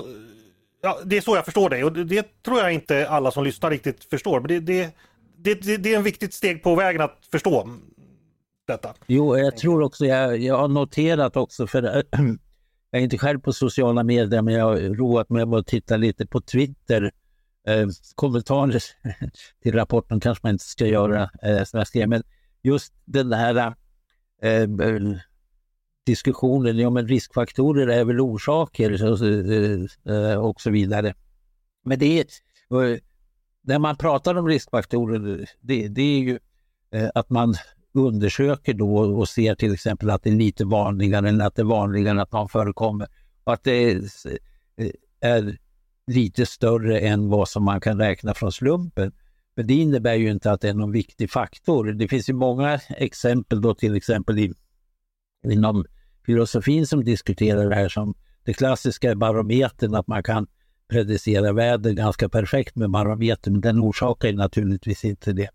[0.82, 3.44] ja, det är så jag förstår dig och det, det tror jag inte alla som
[3.44, 4.39] lyssnar riktigt förstår.
[4.39, 7.70] Men det, det, det, det är en viktigt steg på vägen att förstå
[8.67, 8.94] detta.
[9.08, 12.04] Jo, jag tror också, jag, jag har noterat också, för
[12.91, 15.97] jag är inte själv på sociala medier, men jag har roat mig med att titta
[15.97, 17.12] lite på Twitter.
[17.67, 18.84] Eh, kommentarer
[19.63, 22.23] till rapporten kanske man inte ska göra, eh, som jag skrev, men
[22.62, 23.75] just den här
[24.41, 24.67] eh,
[26.06, 31.13] diskussionen, ja men riskfaktorer är väl orsaker och, eh, och så vidare.
[31.86, 32.25] Men det är,
[32.84, 32.97] eh,
[33.62, 36.39] när man pratar om riskfaktorer, det, det är ju
[36.91, 37.56] eh, att man
[37.93, 41.65] undersöker då och ser till exempel att det är lite vanligare än att det är
[41.65, 43.08] vanligare att de förekommer.
[43.43, 45.58] Och att det eh, är,
[46.08, 49.12] lite större än vad som man kan räkna från slumpen.
[49.56, 51.86] Men det innebär ju inte att det är någon viktig faktor.
[51.91, 54.54] Det finns ju många exempel då till exempel i,
[55.47, 55.86] inom
[56.25, 60.47] filosofin som diskuterar det här som det klassiska barometern, att man kan
[60.88, 65.49] predicera väder ganska perfekt med barometern, men den orsakar naturligtvis inte det.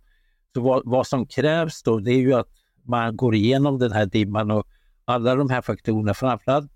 [0.56, 2.48] Så vad, vad, som krävs då, det är ju att
[2.82, 4.66] man går igenom den här dimman och
[5.04, 6.70] alla de här faktorerna, framförallt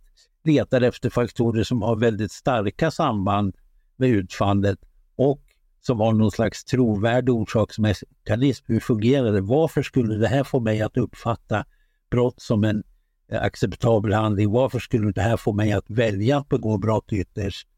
[0.44, 3.56] letar efter faktorer som har väldigt starka samband
[3.96, 4.78] med utfallet
[5.16, 5.40] och
[5.80, 8.64] som har någon slags trovärdig orsaksmekanism.
[8.68, 9.40] Hur fungerar det?
[9.40, 11.64] Varför skulle det här få mig att uppfatta
[12.10, 12.82] brott som en
[13.32, 14.50] eh, acceptabel handling?
[14.50, 17.68] Varför skulle det här få mig att välja att begå brott ytterst?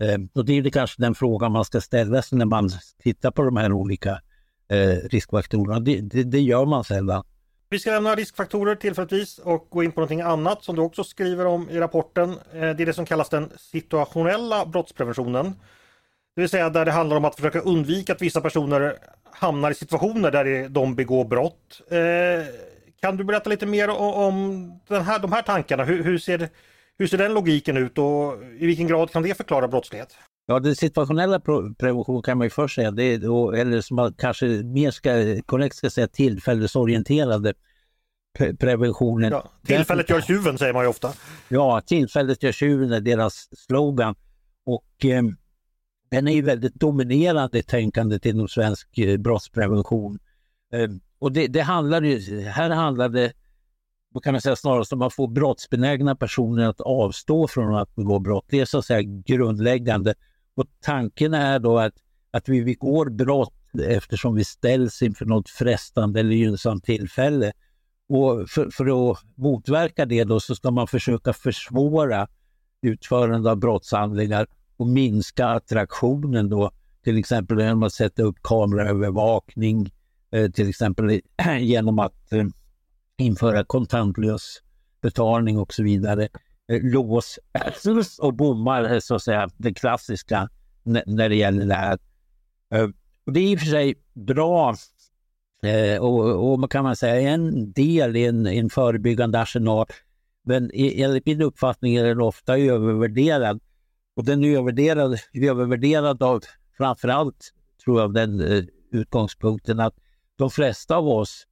[0.00, 2.70] Ehm, och det är kanske den frågan man ska ställa sig när man
[3.02, 4.20] tittar på de här olika
[4.68, 5.80] eh, riskfaktorerna.
[5.80, 7.24] Det, det, det, gör man sällan.
[7.68, 11.46] Vi ska lämna riskfaktorer tillfälligtvis och gå in på någonting annat som du också skriver
[11.46, 12.30] om i rapporten.
[12.30, 15.54] Eh, det är det som kallas den situationella brottspreventionen.
[16.34, 19.74] Det vill säga där det handlar om att försöka undvika att vissa personer hamnar i
[19.74, 21.80] situationer där de begår brott.
[21.90, 22.46] Eh,
[23.00, 25.84] kan du berätta lite mer om den här, de här tankarna?
[25.84, 26.48] Hur, hur, ser,
[26.98, 30.16] hur ser den logiken ut och i vilken grad kan det förklara brottslighet?
[30.46, 31.40] Ja, den situationella
[31.78, 35.10] prevention kan man ju först säga, det är då, eller som man kanske mer ska,
[35.46, 37.54] korrekt ska säga tillfällesorienterade
[38.38, 39.30] pre preventionen.
[39.30, 41.12] Ja, tillfället gör tjuven säger man ju ofta.
[41.48, 44.14] Ja, tillfället gör tjuven är deras slogan.
[44.66, 45.22] Och eh,
[46.10, 50.18] den är ju väldigt dominerande i tänkandet inom svensk eh, brottsprevention.
[50.72, 53.32] Eh, och det, det handlar ju, här handlar det
[54.16, 58.18] vad kan man säga snarast om att få brottsbenägna personer att avstå från att begå
[58.18, 58.44] brott.
[58.48, 60.14] Det är så att säga grundläggande.
[60.56, 61.94] Och tanken är då att,
[62.30, 67.52] att vi begår brott eftersom vi ställs inför något frestande eller gynnsamt tillfälle.
[68.08, 72.28] Och för, för, att motverka det då så ska man försöka försvåra
[72.82, 76.70] utförande av brottshandlingar och minska attraktionen då,
[77.02, 79.92] till exempel genom att sätta upp kameraövervakning,
[80.30, 81.20] eh, till exempel
[81.60, 82.44] genom att eh,
[83.16, 84.62] införa kontantlös
[85.00, 86.28] betalning och så vidare.
[86.68, 87.38] Eh, lås
[88.18, 90.48] och bommar, eh, så att säga, det klassiska
[91.06, 91.98] när det gäller det här.
[92.74, 92.88] Eh,
[93.26, 94.74] det är i och för sig bra
[96.00, 99.86] och, och man kan man säga en del i en, en förebyggande arsenal.
[100.44, 103.60] Men enligt min uppfattning är den ofta övervärderad.
[104.16, 106.42] Och den är övervärderad, övervärderad av
[106.76, 107.52] framförallt,
[107.84, 108.40] tror jag, den
[108.90, 109.94] utgångspunkten att
[110.36, 111.46] de flesta av oss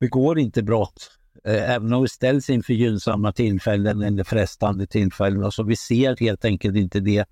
[0.00, 5.44] begår inte brott Eh, även om vi ställs inför gynnsamma tillfällen eller frestande tillfällen.
[5.44, 7.24] Alltså vi ser helt enkelt inte det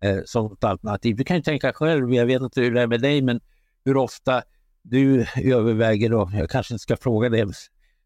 [0.00, 1.16] eh, som ett alternativ.
[1.16, 3.40] Du kan ju tänka själv, jag vet inte hur det är med dig, men
[3.84, 4.42] hur ofta
[4.82, 7.46] du överväger, då, jag kanske inte ska fråga dig,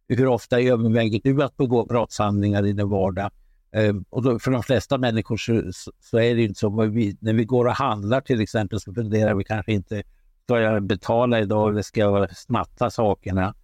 [0.08, 3.30] hur ofta överväger du att begå brottshandlingar i din vardag?
[3.72, 6.86] Eh, och då, för de flesta människor så, så, är det inte så.
[6.86, 10.02] Vi, när vi går och handlar till exempel så funderar vi kanske inte,
[10.44, 13.54] ska jag betala idag eller ska jag snatta sakerna?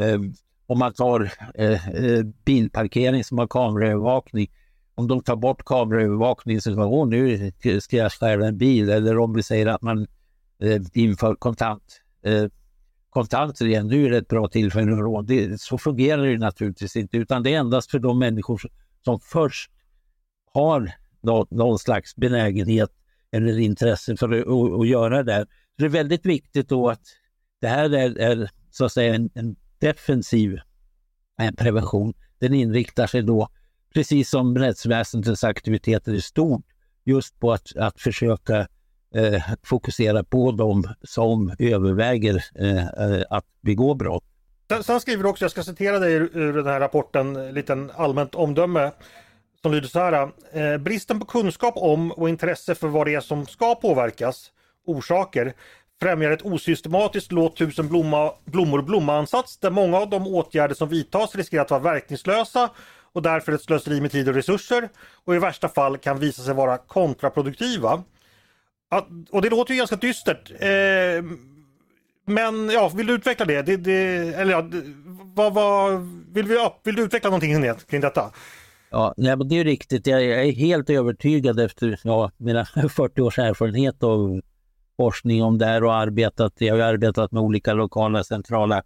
[0.00, 0.18] Eh,
[0.70, 4.50] om man tar eh, eh, bilparkering som har kameraövervakning.
[4.94, 8.90] Om de tar bort kameraövervakning så säger nu ska jag stjäla en bil.
[8.90, 10.06] Eller om vi säger att man
[10.62, 12.44] eh, inför kontant, eh,
[13.10, 13.86] kontanter igen.
[13.86, 15.26] Nu är det ett bra tillfälle att råd.
[15.26, 18.60] Det, så fungerar det naturligtvis inte utan det är endast för de människor
[19.04, 19.70] som först
[20.52, 22.90] har någon, någon slags benägenhet
[23.32, 25.46] eller intresse för att, att, att göra det.
[25.48, 27.02] Så det är väldigt viktigt då att
[27.60, 30.58] det här är, är så att säga en, en defensiv
[31.40, 32.14] eh, prevention.
[32.38, 33.48] Den inriktar sig då,
[33.94, 36.64] precis som rättsväsendets aktiviteter i stort,
[37.04, 38.68] just på att, att försöka
[39.14, 44.24] eh, fokusera på de som överväger eh, eh, att begå brott.
[44.82, 47.54] Sen, skriver du också, jag ska citera dig ur, ur den här rapporten, eh, en
[47.54, 48.92] liten allmänt omdöme
[49.62, 50.32] som lyder så här.
[50.52, 54.50] Eh, bristen på kunskap om och intresse för vad det är som ska påverkas,
[54.86, 55.54] orsaker,
[56.00, 61.34] främjar ett osystematiskt låt tusen blomma, blommor blomma-ansats där många av de åtgärder som vidtas
[61.34, 62.70] riskerar att vara verkningslösa
[63.12, 64.88] och därför ett slöseri med tid och resurser
[65.24, 68.02] och i värsta fall kan visa sig vara kontraproduktiva.
[68.90, 70.50] Att, och det låter ju ganska dystert.
[70.50, 71.24] Eh,
[72.26, 73.62] men ja, vill du utveckla det?
[73.62, 73.94] det, det
[74.34, 74.70] eller ja,
[75.34, 76.00] vad, vad,
[76.32, 78.30] vill, vi, vill du utveckla någonting kring detta?
[78.90, 80.06] Ja, nej, men det är riktigt.
[80.06, 82.64] Jag är helt övertygad efter ja, mina
[82.96, 84.40] 40 års erfarenhet av
[85.00, 88.82] forskning om det här och arbetat, jag har arbetat med olika lokala centrala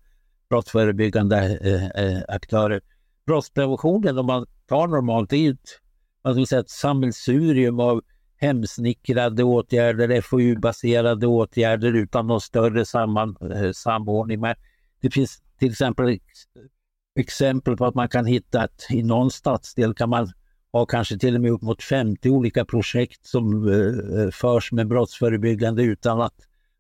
[0.49, 2.81] brottsförebyggande eh, eh, aktörer.
[3.27, 5.81] Brottspreventionen, om man tar normalt, det är ju ett,
[6.25, 8.03] man ska säga, ett sammelsurium av
[8.37, 14.41] hemsnickrade åtgärder, FoU-baserade åtgärder utan någon större samman, eh, samordning.
[14.41, 14.55] Men
[15.01, 16.19] det finns till exempel
[17.21, 20.33] exempel på att man kan hitta att i någon stadsdel kan man
[20.79, 24.89] har kanske till och med upp mot 50 olika projekt som eh, eh, förs med
[24.89, 26.35] brottsförebyggande utan att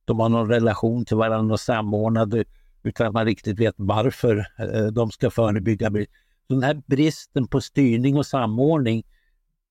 [0.04, 2.44] de har någon relation till varandra och samordnade
[2.82, 5.90] utan att man riktigt vet varför eh, de ska förebygga.
[5.90, 9.04] Så den här bristen på styrning och samordning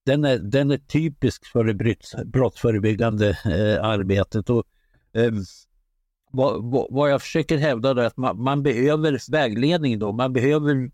[0.05, 4.49] den är, den är typisk för det brottsförebyggande eh, arbetet.
[4.49, 4.63] Och,
[5.13, 5.31] eh,
[6.31, 10.11] vad, vad, jag försöker hävda är att man, man behöver vägledning då.
[10.11, 10.91] Man behöver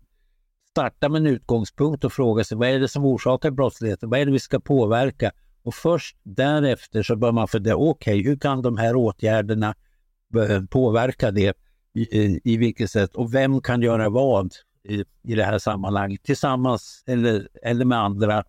[0.80, 4.10] starta med en utgångspunkt och fråga sig vad är det som orsakar brottsligheten?
[4.10, 5.32] Vad är det vi ska påverka?
[5.62, 9.74] Och först därefter så bör man fundera, okej, okay, hur kan de här åtgärderna
[10.48, 11.56] eh, påverka det?
[11.94, 13.14] I, i vilket sätt?
[13.14, 14.52] Och vem kan göra vad
[14.88, 16.22] i, i det här sammanhanget?
[16.22, 18.44] Tillsammans eller, eller med andra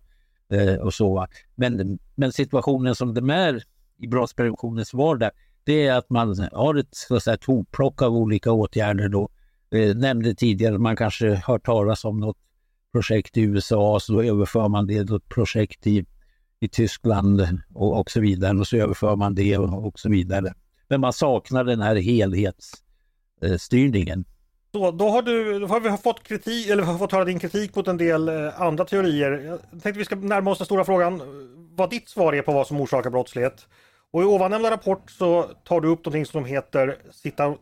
[0.52, 1.28] eh, och så.
[1.56, 3.64] Men, men situationen som den är
[3.98, 5.32] i brottspreventionens vardag,
[5.64, 9.30] det är att man har ett så att säga, hopplock av olika åtgärder då
[9.72, 12.38] eh, nämnde tidigare, man kanske hört talas om något
[12.92, 16.06] projekt i USA, så då överför man det till ett projekt i,
[16.60, 20.54] i Tyskland och, och så vidare och så överför man det och, och så vidare.
[20.88, 24.26] Men man saknar den här helhetsstyrningen.
[24.72, 27.76] Så då har, du, då har vi fått kritik, eller har fått höra din kritik
[27.76, 29.32] mot en del eh, andra teorier.
[29.32, 31.22] Jag tänkte vi ska närma oss den stora frågan
[31.76, 33.68] vad ditt svar är på vad som orsakar brottslighet.
[34.12, 36.98] Och i ovannämnda rapport så tar du upp någonting som heter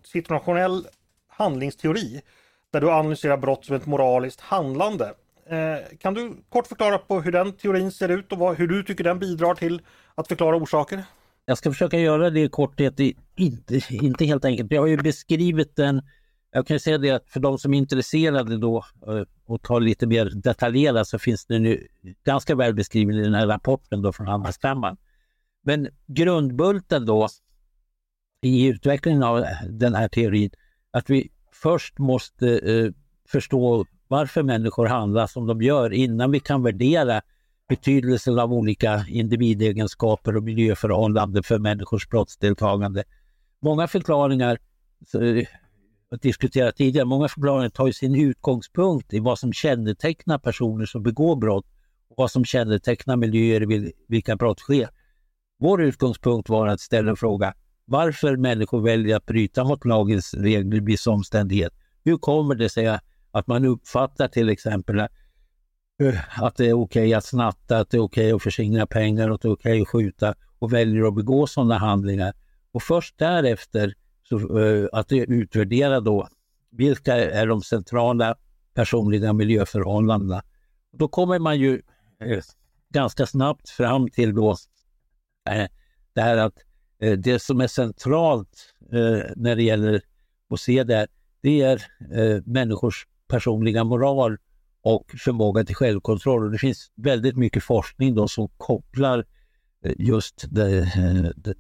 [0.04, 0.88] situationell
[1.40, 2.22] handlingsteori.
[2.72, 5.14] Där du analyserar brott som ett moraliskt handlande.
[5.50, 8.84] Eh, kan du kort förklara på hur den teorin ser ut och vad, hur du
[8.84, 9.82] tycker den bidrar till
[10.16, 11.04] att förklara orsaker?
[11.46, 13.00] Jag ska försöka göra det i korthet,
[13.36, 14.72] inte, inte helt enkelt.
[14.72, 16.02] Jag har ju beskrivit den
[16.52, 20.08] jag kan säga det att för de som är intresserade då eh, och tar lite
[20.08, 21.88] mer detaljerat så finns den nu
[22.26, 24.98] ganska väl beskriven i den här rapporten då från Handelskammaren.
[25.64, 27.28] Men grundbulten då
[28.42, 30.50] i utvecklingen av den här teorin,
[30.92, 32.92] att vi först måste eh,
[33.28, 37.22] förstå varför människor handlar som de gör innan vi kan värdera
[37.70, 43.04] betydelsen av olika individegenskaper och miljöförhållanden för människors brottsdeltagande.
[43.62, 44.60] Många förklaringar
[45.14, 45.48] eh,
[46.22, 51.66] diskuterat tidigare, många förklaringar tar sin utgångspunkt i vad som kännetecknar personer som begår brott
[52.10, 54.90] och vad som kännetecknar miljöer i vilka brott sker.
[55.60, 57.54] Vår utgångspunkt var att ställa en fråga
[57.90, 61.74] varför människor väljer att bryta mot lagens regler i viss omständighet.
[62.04, 63.00] Hur kommer det sig
[63.32, 65.08] att man uppfattar till exempel eh,
[66.44, 69.30] att det är okej okay att snatta, att det är okej okay att förskingra pengar,
[69.30, 72.34] att det är okej okay att skjuta och väljer att begå sådana handlingar.
[72.72, 76.28] Och först därefter så, eh, att utvärdera då
[76.72, 78.36] vilka är de centrala
[78.74, 80.44] personliga miljöförhållandena.
[80.92, 81.82] Då kommer man ju
[82.20, 82.44] eh,
[82.90, 84.56] ganska snabbt fram till då
[86.14, 86.54] det här att
[87.02, 90.02] Eh, det som är centralt eh, när det gäller
[90.50, 91.08] att se det, här
[91.42, 91.76] det är
[92.14, 94.38] eh, människors personliga moral
[94.82, 96.46] och förmåga till självkontroll.
[96.46, 99.26] Och det finns väldigt mycket forskning då som kopplar
[99.98, 100.92] just det,
[101.38, 101.56] det,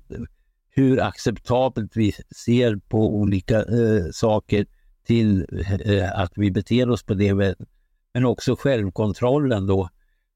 [0.69, 2.13] hur acceptabelt vi
[2.45, 4.65] ser på olika eh, saker
[5.05, 5.45] till
[5.85, 7.67] eh, att vi beter oss på det sättet.
[8.13, 9.89] Men också självkontrollen då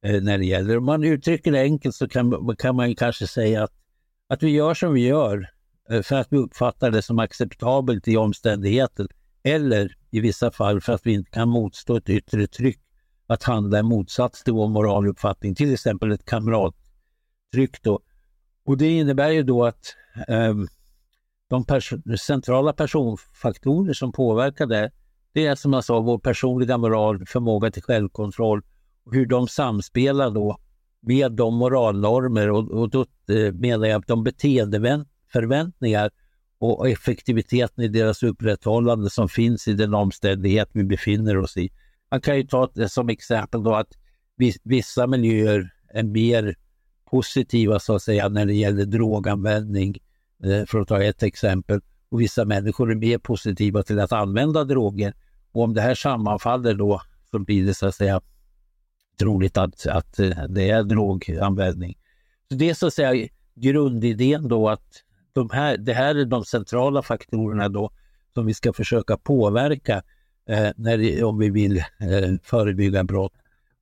[0.06, 0.78] eh, när det gäller.
[0.78, 3.74] Om man uttrycker det enkelt så kan, kan man kanske säga att,
[4.34, 5.50] att vi gör som vi gör
[5.90, 9.08] eh, för att vi uppfattar det som acceptabelt i omständigheten
[9.44, 12.80] eller i vissa fall för att vi inte kan motstå ett yttre tryck
[13.28, 17.82] att handla i motsats till vår moraluppfattning, till exempel ett kamrattryck.
[17.82, 18.00] Då.
[18.66, 19.96] Och det innebär ju då att
[20.28, 20.54] eh,
[21.50, 24.92] de pers centrala personfaktorer som påverkar det,
[25.34, 28.62] det är som jag sa vår personliga moral, förmåga till självkontroll
[29.06, 30.58] och hur de samspelar då
[31.04, 36.12] med de moralnormer och, och då eh, menar jag de beteendeförväntningar
[36.60, 41.70] och effektiviteten i deras upprätthållande som finns i den omständighet vi befinner oss i.
[42.12, 43.94] Man kan ju ta det som exempel då att
[44.64, 46.56] vissa miljöer är mer
[47.12, 49.98] positiva så att säga när det gäller droganvändning,
[50.44, 51.82] eh, för att ta ett exempel.
[52.10, 55.14] Och vissa människor är mer positiva till att använda droger.
[55.52, 58.22] Och om det här sammanfaller då så blir det så att säga
[59.20, 61.98] troligt att, att eh, det är droganvändning.
[62.50, 66.46] Så det är så att säga grundidén då att de här, det här är de
[66.46, 67.92] centrala faktorerna då
[68.34, 70.04] som vi ska försöka påverka
[70.50, 73.34] eh, när det, om vi vill eh, förebygga brott.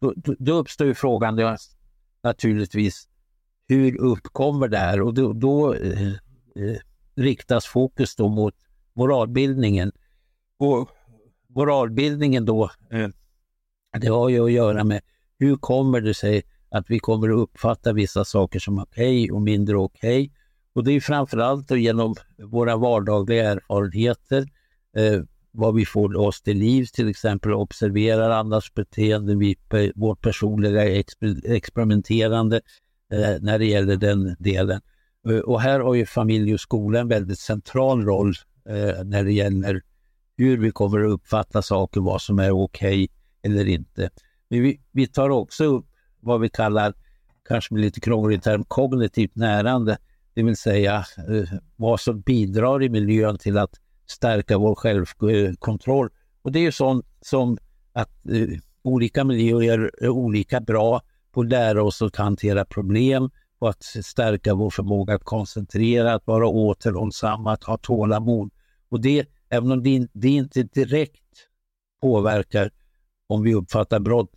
[0.02, 1.58] Då, då, då uppstår ju frågan då,
[2.24, 3.08] naturligtvis
[3.68, 5.02] hur uppkommer det här?
[5.02, 6.08] Och då, då eh,
[6.56, 6.78] eh,
[7.16, 8.56] riktas fokus då mot
[8.94, 9.92] moralbildningen.
[10.58, 10.90] Och
[11.48, 13.10] moralbildningen då, eh,
[14.00, 15.02] det har ju att göra med
[15.42, 19.42] hur kommer det sig att vi kommer att uppfatta vissa saker som okej okay och
[19.42, 20.22] mindre okej.
[20.22, 20.32] Okay.
[20.74, 24.48] Och det är framförallt genom våra vardagliga erfarenheter,
[24.98, 29.58] eh, vad vi får oss till liv, till exempel observerar andras beteende, vi,
[29.96, 32.62] vårt personliga exper experimenterande,
[33.12, 34.82] Eh, när det gäller den delen.
[35.30, 38.34] Eh, och här har ju familj och skola en väldigt central roll
[38.70, 39.82] eh, när det gäller
[40.38, 43.08] hur vi kommer att uppfatta saker, vad som är okej okay
[43.44, 44.10] eller inte.
[44.52, 45.86] Men vi, vi tar också upp
[46.20, 46.94] vad vi kallar,
[47.48, 49.98] kanske med lite krånglig term, kognitivt närande.
[50.34, 56.10] Det vill säga eh, vad som bidrar i miljön till att stärka vår självkontroll.
[56.42, 57.58] Och det är ju sånt som
[57.94, 63.30] att eh, olika miljöer är olika bra på att lära oss att hantera problem,
[63.60, 68.52] på att stärka vår förmåga att koncentrera, att vara återhållsamma, att ha tålamod.
[68.90, 71.48] Och det, även om det, det inte direkt
[72.02, 72.72] påverkar
[73.28, 74.32] om vi uppfattar brott,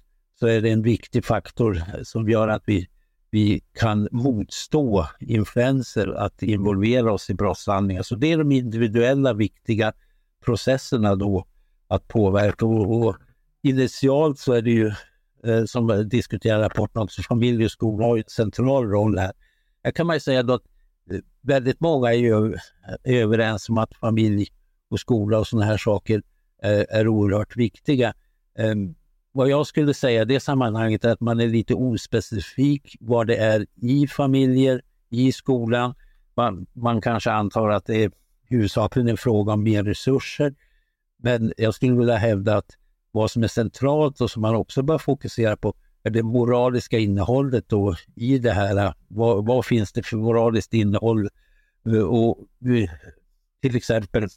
[0.44, 2.88] så är det en viktig faktor som gör att vi,
[3.30, 8.02] vi kan motstå influenser att involvera oss i brottshandlingar.
[8.02, 9.92] Så det är de individuella viktiga
[10.44, 11.46] processerna då
[11.88, 12.66] att påverka.
[12.66, 13.16] Och, och
[13.62, 14.92] initialt så är det ju
[15.44, 19.32] eh, som diskuterar rapporten också, familj och skola har en central roll här.
[19.84, 20.48] Här kan man säga att
[21.10, 22.54] eh, väldigt många är, ju,
[23.04, 24.46] är överens om att familj
[24.90, 26.22] och skola och sådana här saker
[26.62, 28.14] är, är oerhört viktiga.
[28.58, 28.94] Ehm,
[29.36, 33.36] vad jag skulle säga i det sammanhanget är att man är lite ospecifik vad det
[33.36, 35.94] är i familjer, i skolan.
[36.34, 38.10] Man, man kanske antar att det är
[38.48, 40.54] huvudsakligen en fråga om mer resurser.
[41.22, 42.76] Men jag skulle vilja hävda att
[43.10, 47.68] vad som är centralt och som man också bör fokusera på är det moraliska innehållet
[47.68, 48.94] då i det här.
[49.08, 51.28] Vad, vad finns det för moraliskt innehåll?
[52.08, 52.38] Och,
[53.62, 54.28] till exempel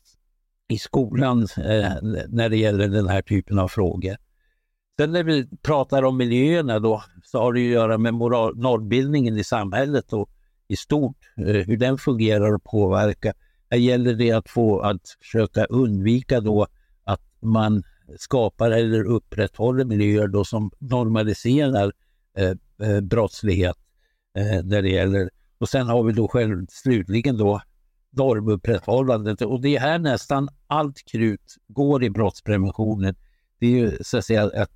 [0.68, 1.92] i skolan eh,
[2.28, 4.18] när det gäller den här typen av frågor.
[5.00, 9.38] Sen när vi pratar om miljöerna då så har det att göra med moral, normbildningen
[9.38, 10.30] i samhället och
[10.68, 13.34] i stort, eh, hur den fungerar och påverkar.
[13.70, 16.68] Här gäller det att få att försöka undvika då
[17.04, 17.84] att man
[18.18, 21.92] skapar eller upprätthåller miljöer då som normaliserar
[22.38, 23.78] eh, eh brottslighet.
[24.38, 25.30] Eh, när det gäller.
[25.58, 27.62] Och sen har vi då själv, slutligen då
[28.10, 33.16] normupprätthållandet och det är här nästan allt krut går i brottspreventionen.
[33.60, 34.72] Det är ju så att säga att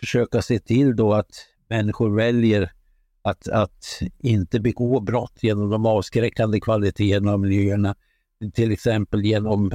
[0.00, 1.30] försöka se till då att
[1.68, 2.72] människor väljer
[3.22, 7.94] att, att inte begå brott genom de avskräckande kvaliteterna av miljöerna
[8.54, 9.72] till exempel genom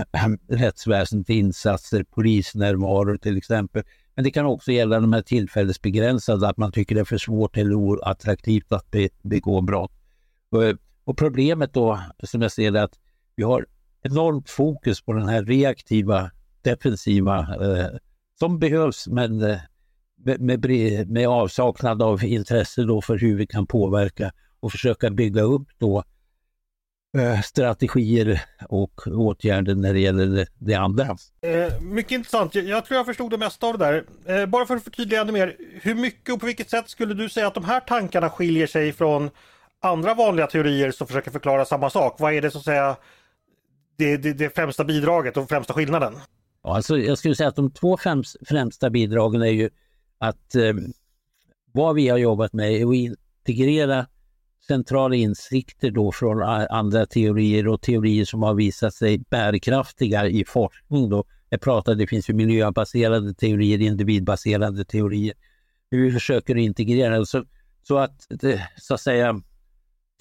[0.47, 3.83] rättsväsendets insatser, polisnärvaro till exempel.
[4.15, 7.57] Men det kan också gälla de här tillfällesbegränsade, att man tycker det är för svårt
[7.57, 9.91] eller oattraktivt att be, begå brott.
[10.49, 10.63] Och,
[11.03, 12.99] och problemet då, som jag ser det, är att
[13.35, 13.65] vi har
[14.01, 17.97] enormt fokus på den här reaktiva, defensiva, eh,
[18.39, 19.57] som behövs, men eh,
[20.25, 25.41] med, med, med avsaknad av intresse då för hur vi kan påverka och försöka bygga
[25.41, 26.03] upp då
[27.17, 31.17] Eh, strategier och åtgärder när det gäller det, det andra.
[31.41, 32.55] Eh, mycket intressant.
[32.55, 34.03] Jag tror jag förstod det mesta av det där.
[34.25, 35.55] Eh, bara för att förtydliga ännu mer.
[35.81, 38.93] Hur mycket och på vilket sätt skulle du säga att de här tankarna skiljer sig
[38.93, 39.29] från
[39.81, 42.15] andra vanliga teorier som försöker förklara samma sak?
[42.19, 42.95] Vad är det så att säga
[43.97, 46.13] det, det, det främsta bidraget och främsta skillnaden?
[46.63, 47.97] Ja, alltså jag skulle säga att de två
[48.47, 49.69] främsta bidragen är ju
[50.23, 50.73] att eh,
[51.71, 54.07] vad vi har jobbat med är att integrera
[54.67, 61.09] centrala insikter då från andra teorier och teorier som har visat sig bärkraftiga i forskning.
[61.09, 61.23] Då.
[61.49, 65.33] Jag pratade, det finns ju miljöbaserade teorier, individbaserade teorier.
[65.91, 67.45] Hur vi försöker integrera så,
[67.87, 68.27] så att
[68.77, 69.41] så att säga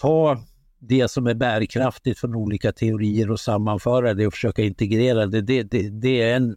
[0.01, 0.39] ta
[0.79, 5.41] det som är bärkraftigt från olika teorier och sammanföra det och försöka integrera det.
[5.41, 6.57] Det, det, det är en,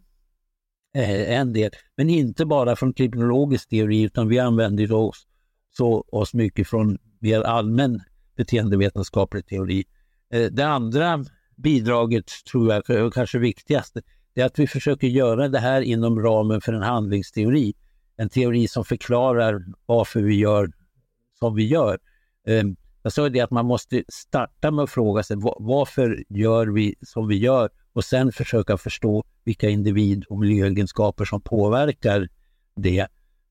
[0.96, 1.70] Eh, en del.
[1.96, 5.26] Men inte bara från kriminologisk teori utan vi använder oss,
[5.76, 8.00] så, oss mycket från mer allmän
[8.36, 9.84] beteendevetenskaplig teori.
[10.32, 11.24] Eh, det andra
[11.56, 14.02] bidraget, tror jag, kanske viktigaste,
[14.34, 17.74] det är att vi försöker göra det här inom ramen för en handlingsteori.
[18.16, 20.72] En teori som förklarar varför vi gör
[21.38, 21.98] som vi gör.
[22.46, 26.94] Ehm, jag sa det att man måste starta med att fråga sig varför gör vi
[27.02, 32.28] som vi gör och sen försöka förstå vilka individ och miljöegenskaper som påverkar
[32.76, 33.06] det.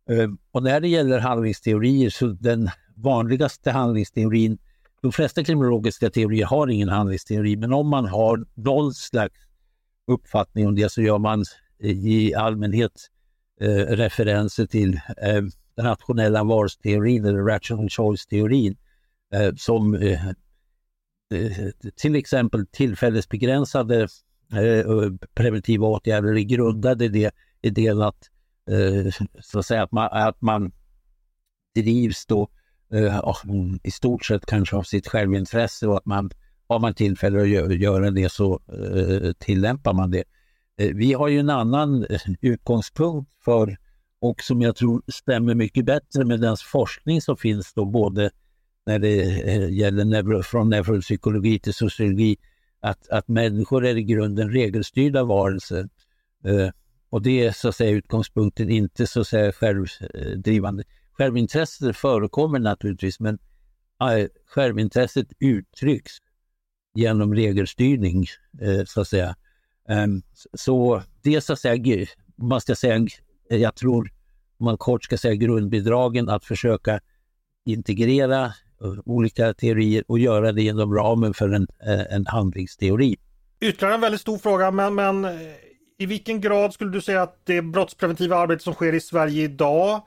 [0.09, 4.57] Ehm, och när det gäller handlingsteorier så den vanligaste handlingsteorin,
[5.01, 9.35] de flesta kriminologiska teorier har ingen handlingsteori, men om man har någon slags
[10.07, 11.43] uppfattning om det så gör man
[11.79, 13.09] i allmänhet
[13.61, 15.41] eh, referenser till eh,
[15.75, 18.77] den nationella valsteorin eller rational choice-teorin
[19.33, 20.27] eh, som eh,
[21.33, 24.07] eh, till exempel tillfällesbegränsade
[24.51, 27.31] eh, preventiva åtgärder är grundade i det,
[27.61, 28.29] idén att,
[28.71, 30.71] eh, så att, säga, att, man, att man
[31.75, 32.49] drivs då
[32.93, 33.33] eh,
[33.83, 36.31] i stort sett kanske av sitt självintresse och att man
[36.67, 40.23] har man tillfälle att gö göra det så eh, tillämpar man det.
[40.77, 43.77] Eh, vi har ju en annan eh, utgångspunkt för
[44.19, 48.29] och som jag tror stämmer mycket bättre med den forskning som finns då både
[48.85, 49.15] när det
[49.69, 52.37] gäller neuro, från neuropsykologi till sociologi,
[52.85, 55.89] att, att människor är i grunden regelstyrda varelser.
[56.43, 56.69] Eh,
[57.09, 60.83] och det är så att säga utgångspunkten, inte så att säga självdrivande.
[61.11, 63.39] Självintresset förekommer naturligtvis, men
[64.01, 66.11] eh, självintresset uttrycks
[66.93, 68.25] genom regelstyrning,
[68.61, 69.35] eh, så att säga.
[69.89, 70.07] Eh,
[70.53, 72.05] så det så att säga,
[72.35, 73.07] man ska säga,
[73.49, 74.11] jag tror
[74.57, 76.99] om man kort ska säga grundbidragen att försöka
[77.65, 78.53] integrera
[79.05, 83.15] olika teorier och göra det inom ramen för en, uh, en handlingsteori.
[83.61, 85.27] Ytterligare en väldigt stor fråga, men, men
[85.97, 90.01] i vilken grad skulle du säga att det brottspreventiva arbete som sker i Sverige idag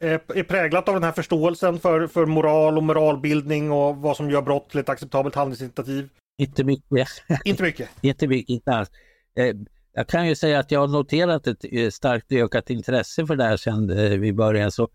[0.00, 4.42] är präglat av den här förståelsen för, för moral och moralbildning och vad som gör
[4.42, 6.08] brott till ett acceptabelt handlingsinitiativ?
[6.38, 7.08] Inte mycket.
[7.44, 7.88] Inte mycket?
[8.00, 8.90] inte mycket, inte alls.
[9.38, 9.54] Eh,
[9.92, 13.44] jag kan ju säga att jag har noterat ett eh, starkt ökat intresse för det
[13.44, 14.70] här sedan eh, vi började.
[14.70, 14.88] Så,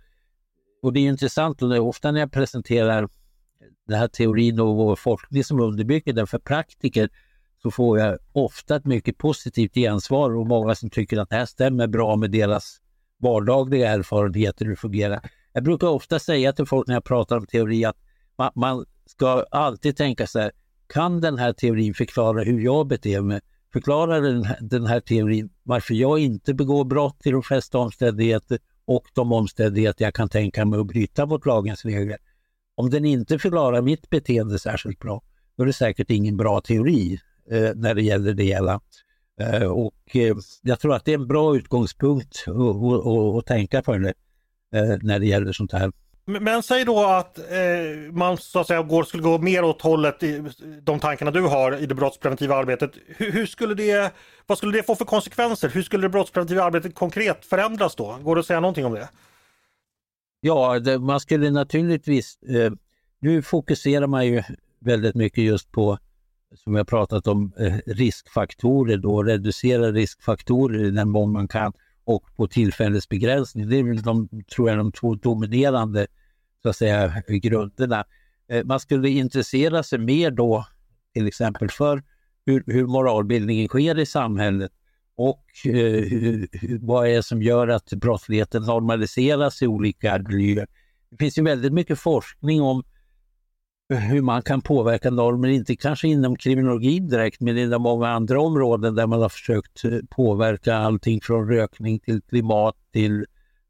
[0.81, 3.09] och det är intressant och det är ofta när jag presenterar
[3.87, 7.09] den här teorin och vår forskning som underbygger den för praktiker
[7.61, 11.45] så får jag ofta ett mycket positivt gensvar och många som tycker att det här
[11.45, 12.77] stämmer bra med deras
[13.17, 15.21] vardagliga erfarenheter hur det fungerar.
[15.53, 17.97] Jag brukar ofta säga till folk när jag pratar om teori att
[18.37, 20.51] man, man ska alltid tänka så här,
[20.87, 23.41] kan den här teorin förklara hur jag beter mig?
[23.73, 28.59] Förklarar den, den här teorin varför jag inte begår brott i de flesta omständigheter
[28.95, 32.17] och de omständigheter jag kan tänka mig att bryta mot lagens regler.
[32.75, 35.21] Om den inte förklarar mitt beteende särskilt bra,
[35.55, 37.19] då är det säkert ingen bra teori
[37.51, 38.81] eh, när det gäller det hela.
[39.39, 42.45] Eh, och eh, jag tror att det är en bra utgångspunkt
[43.37, 44.13] att tänka på det
[44.75, 45.91] eh, när det gäller sånt här.
[46.25, 50.23] Men säg då att eh, man så att säga går, skulle gå mer åt hållet
[50.23, 50.43] i
[50.81, 52.91] de tankarna du har i det brottspreventiva arbetet.
[53.07, 54.13] Hur, hur, skulle det,
[54.47, 55.69] vad skulle det få för konsekvenser?
[55.69, 58.17] Hur skulle det brottspreventiva arbetet konkret förändras då?
[58.23, 59.09] Går det att säga någonting om det?
[60.41, 62.43] Ja, det, man skulle naturligtvis...
[62.43, 62.71] Eh,
[63.19, 64.43] nu fokuserar man ju
[64.79, 65.97] väldigt mycket just på,
[66.55, 72.35] som jag pratat om, eh, riskfaktorer då, reducera riskfaktorer i den mån man kan och
[72.35, 73.69] på tillfällesbegränsning.
[73.69, 76.07] Det är väl de, tror jag, de två dominerande
[76.63, 78.05] så att säga, grunderna.
[78.49, 80.65] Eh, man skulle intressera sig mer då
[81.13, 82.03] till exempel för
[82.45, 84.71] hur, hur moralbildningen sker i samhället
[85.15, 86.47] och eh, hur,
[86.81, 90.67] vad är det som gör att brottsligheten normaliseras i olika miljöer.
[91.09, 92.83] Det finns ju väldigt mycket forskning om
[93.95, 98.95] hur man kan påverka normer, inte kanske inom kriminologin direkt, men inom många andra områden
[98.95, 103.25] där man har försökt eh, påverka allting från rökning till klimat till,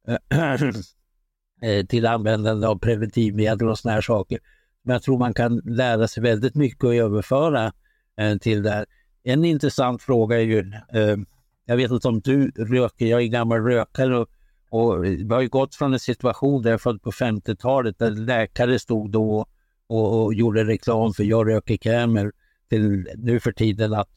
[0.08, 4.40] äh, till användande av preventivmedel och sådana här saker.
[4.84, 7.74] Men jag tror man kan lära sig väldigt mycket och överföra
[8.18, 8.86] äh, till det här.
[9.24, 10.60] En intressant fråga är ju,
[10.94, 11.18] äh,
[11.66, 14.30] jag vet inte om du röker, jag är gammal rökare och,
[14.70, 18.80] och vi har ju gått från en situation där jag född på 50-talet där läkare
[18.80, 19.46] stod då
[19.92, 22.32] och, och gjorde reklam för jag röker krämer
[22.70, 24.10] till nu för tiden att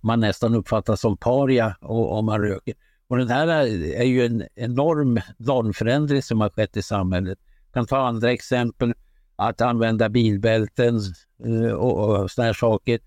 [0.00, 2.74] man nästan uppfattas som paria om man röker.
[3.08, 7.38] Och den här är ju en enorm normförändring som har skett i samhället.
[7.64, 8.94] Jag kan ta andra exempel,
[9.36, 11.00] att använda bilbälten
[11.44, 13.00] eh, och, och sådana här saker.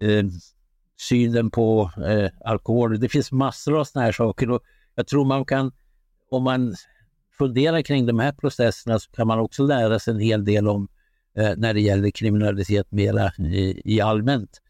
[0.00, 0.24] Eh,
[1.00, 3.00] synen på eh, alkohol.
[3.00, 4.62] Det finns massor av sådana här saker och
[4.94, 5.72] jag tror man kan,
[6.30, 6.74] om man
[7.38, 10.88] funderar kring de här processerna så kan man också lära sig en hel del om
[11.36, 14.60] eh, när det gäller kriminalitet mera i, i allmänt.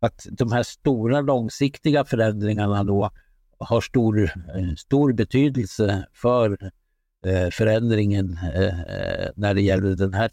[0.00, 3.10] Att de här stora långsiktiga förändringarna då
[3.58, 6.70] har stor, eh, stor betydelse för
[7.26, 10.30] eh, förändringen eh, eh när det gäller den här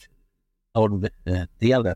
[1.59, 1.95] delen.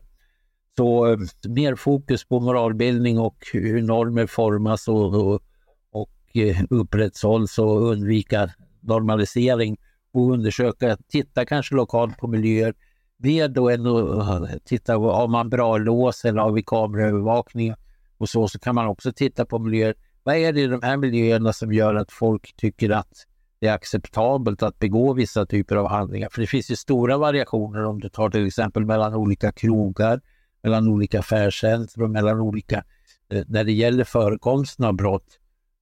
[0.76, 5.42] Så eh, mer fokus på moralbildning och hur normer formas och, och,
[5.90, 9.76] och eh, upprätthålls och undvika normalisering
[10.12, 12.74] och undersöka, titta kanske lokalt på miljöer.
[13.16, 17.74] Mer då än att titta, har man bra lås eller har vi kameraövervakning
[18.18, 19.94] och så, så kan man också titta på miljöer.
[20.22, 23.26] Vad är det i de här miljöerna som gör att folk tycker att
[23.58, 26.28] det är acceptabelt att begå vissa typer av handlingar?
[26.28, 30.20] För det finns ju stora variationer om du tar till exempel mellan olika krogar,
[30.62, 32.84] mellan olika affärscentrum, mellan olika,
[33.32, 35.38] eh, när det gäller förekomsten av brott.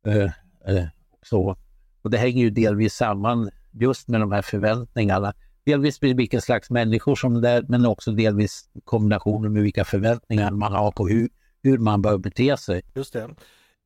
[0.06, 0.30] Eh,
[0.74, 0.86] eh,
[1.22, 1.56] så.
[2.02, 5.34] Och det hänger ju delvis samman just med de här förväntningarna.
[5.64, 10.50] Delvis med vilken slags människor som det är, men också delvis kombinationen med vilka förväntningar
[10.50, 11.28] man har på hur,
[11.62, 12.82] hur man bör bete sig.
[12.94, 13.28] Just det.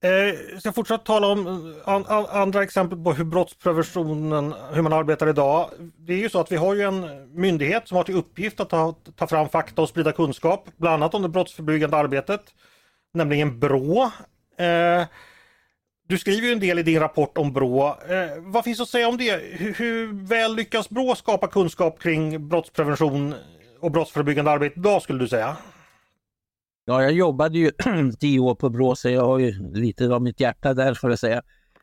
[0.03, 4.93] Eh, ska fortsätta tala om eh, an, an, andra exempel på hur brottspreventionen, hur man
[4.93, 5.71] arbetar idag.
[5.97, 8.71] Det är ju så att vi har ju en myndighet som har till uppgift att
[8.71, 12.41] ta, ta fram fakta och sprida kunskap, bland annat om det brottsförebyggande arbetet,
[13.15, 14.11] nämligen BRÅ.
[14.59, 15.05] Eh,
[16.09, 17.89] du skriver ju en del i din rapport om BRÅ.
[17.89, 19.43] Eh, vad finns att säga om det?
[19.43, 23.35] Hur, hur väl lyckas BRÅ skapa kunskap kring brottsprevention
[23.81, 25.57] och brottsförebyggande arbete idag skulle du säga?
[26.85, 27.71] Ja, jag jobbade ju
[28.21, 31.19] tio år på BRÅ så jag har ju lite av mitt hjärta där får jag
[31.19, 31.43] säga.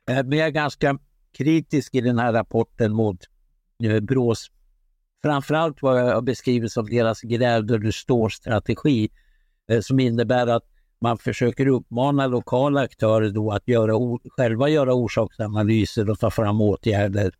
[0.09, 0.99] Eh, men jag är ganska
[1.37, 3.17] kritisk i den här rapporten mot
[3.83, 4.51] eh, BRÅs,
[5.23, 9.09] framförallt vad jag beskriver som deras gräv där du står-strategi
[9.71, 10.65] eh, som innebär att
[11.01, 17.31] man försöker uppmana lokala aktörer då att göra, själva göra orsaksanalyser och ta fram åtgärder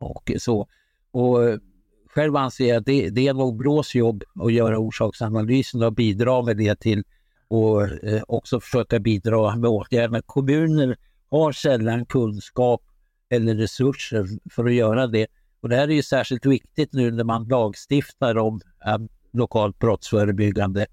[0.00, 0.68] och så.
[1.10, 1.58] Och eh,
[2.06, 6.42] själv anser jag att det, det är nog BRÅs jobb att göra orsaksanalysen och bidra
[6.42, 7.04] med det till
[7.48, 10.22] och eh, också försöka bidra med åtgärder.
[10.26, 10.96] Kommuner
[11.30, 12.82] har sällan kunskap
[13.28, 15.26] eller resurser för att göra det.
[15.60, 18.98] Och det här är ju särskilt viktigt nu när man lagstiftar om eh,
[19.32, 20.86] lokalt brottsförebyggande.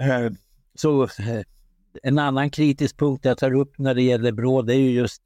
[0.00, 0.32] Eh,
[0.80, 1.42] så eh,
[2.02, 5.22] en annan kritisk punkt jag tar upp när det gäller BRÅ det är ju just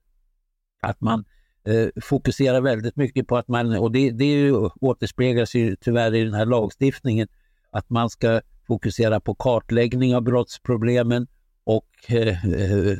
[0.82, 1.24] att man
[1.64, 6.14] eh, fokuserar väldigt mycket på att man, och det, det är ju, återspeglas ju tyvärr
[6.14, 7.28] i den här lagstiftningen,
[7.70, 11.26] att man ska fokusera på kartläggning av brottsproblemen
[11.64, 12.98] och eh, eh,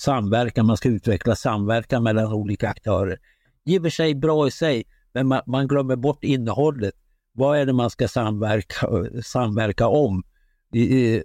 [0.00, 0.66] samverkan.
[0.66, 3.18] Man ska utveckla samverkan mellan olika aktörer.
[3.64, 6.94] I och för sig bra i sig, men man, man glömmer bort innehållet.
[7.32, 8.88] Vad är det man ska samverka,
[9.22, 10.22] samverka om?
[10.72, 11.22] I,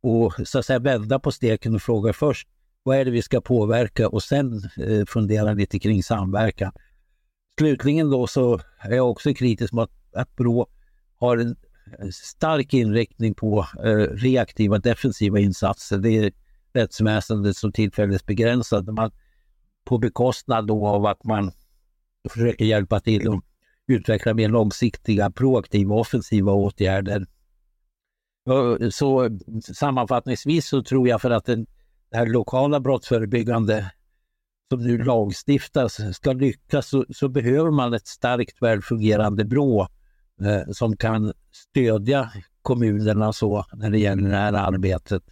[0.00, 2.48] och så att säga vända på steken och fråga först
[2.82, 6.72] vad är det vi ska påverka och sen eh, fundera lite kring samverkan.
[7.58, 10.68] Slutligen då så är jag också kritisk mot att Brå
[11.18, 11.56] har en
[12.12, 15.98] stark inriktning på eh, reaktiva defensiva insatser.
[15.98, 16.32] Det är
[16.72, 18.86] rättsväsendet som tillfälligt begränsat.
[18.86, 19.10] Man,
[19.84, 21.52] på bekostnad då av att man
[22.28, 23.40] försöker hjälpa till att
[23.86, 27.26] utveckla mer långsiktiga, proaktiva, offensiva åtgärder.
[28.90, 29.38] Så
[29.74, 31.66] sammanfattningsvis så tror jag för att den,
[32.10, 33.92] det här lokala brottsförebyggande
[34.68, 39.86] som nu lagstiftas ska lyckas så, så behöver man ett starkt välfungerande BRÅ
[40.42, 42.30] eh, som kan stödja
[42.62, 45.22] kommunerna så när det gäller det här arbetet.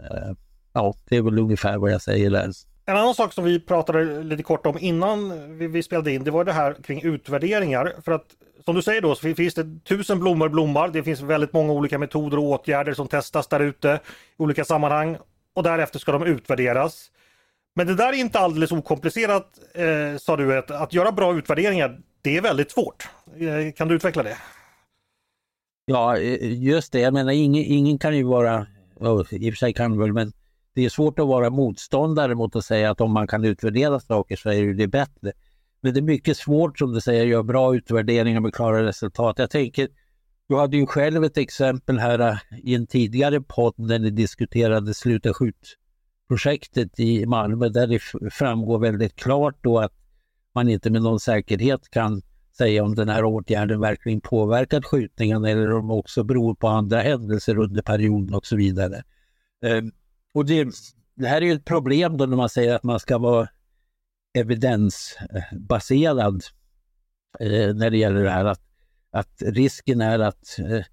[0.00, 0.32] Eh,
[0.72, 2.50] ja, det är väl ungefär vad jag säger där.
[2.84, 6.30] En annan sak som vi pratade lite kort om innan vi, vi spelade in, det
[6.30, 7.92] var det här kring utvärderingar.
[8.04, 8.26] För att
[8.66, 10.88] som du säger då så finns det tusen blommor blommar.
[10.88, 14.00] Det finns väldigt många olika metoder och åtgärder som testas där ute
[14.38, 15.16] i olika sammanhang
[15.54, 17.10] och därefter ska de utvärderas.
[17.74, 22.00] Men det där är inte alldeles okomplicerat, eh, sa du, att, att göra bra utvärderingar,
[22.22, 23.08] det är väldigt svårt.
[23.36, 24.36] Eh, kan du utveckla det?
[25.84, 27.00] Ja, eh, just det.
[27.00, 30.32] Jag menar, ingen, ingen kan ju vara, oh, i och för sig kan väl, men
[30.74, 34.36] det är svårt att vara motståndare mot att säga att om man kan utvärdera saker
[34.36, 35.32] så är det bättre.
[35.86, 39.38] Men det är mycket svårt som du säger, att göra bra utvärderingar med klara resultat.
[39.38, 39.88] Jag tänker,
[40.48, 44.94] du hade ju själv ett exempel här äh, i en tidigare podd när ni diskuterade
[44.94, 49.92] Sluta skjut-projektet i Malmö där det framgår väldigt klart då att
[50.54, 52.22] man inte med någon säkerhet kan
[52.58, 57.00] säga om den här åtgärden verkligen påverkat skjutningen eller om det också beror på andra
[57.00, 59.02] händelser under perioden och så vidare.
[59.62, 59.92] Ehm,
[60.34, 60.68] och det,
[61.14, 63.48] det här är ju ett problem då när man säger att man ska vara
[64.36, 66.42] evidensbaserad
[67.40, 68.44] eh, när det gäller det här.
[68.44, 68.62] Att,
[69.10, 70.84] att risken är att, eh,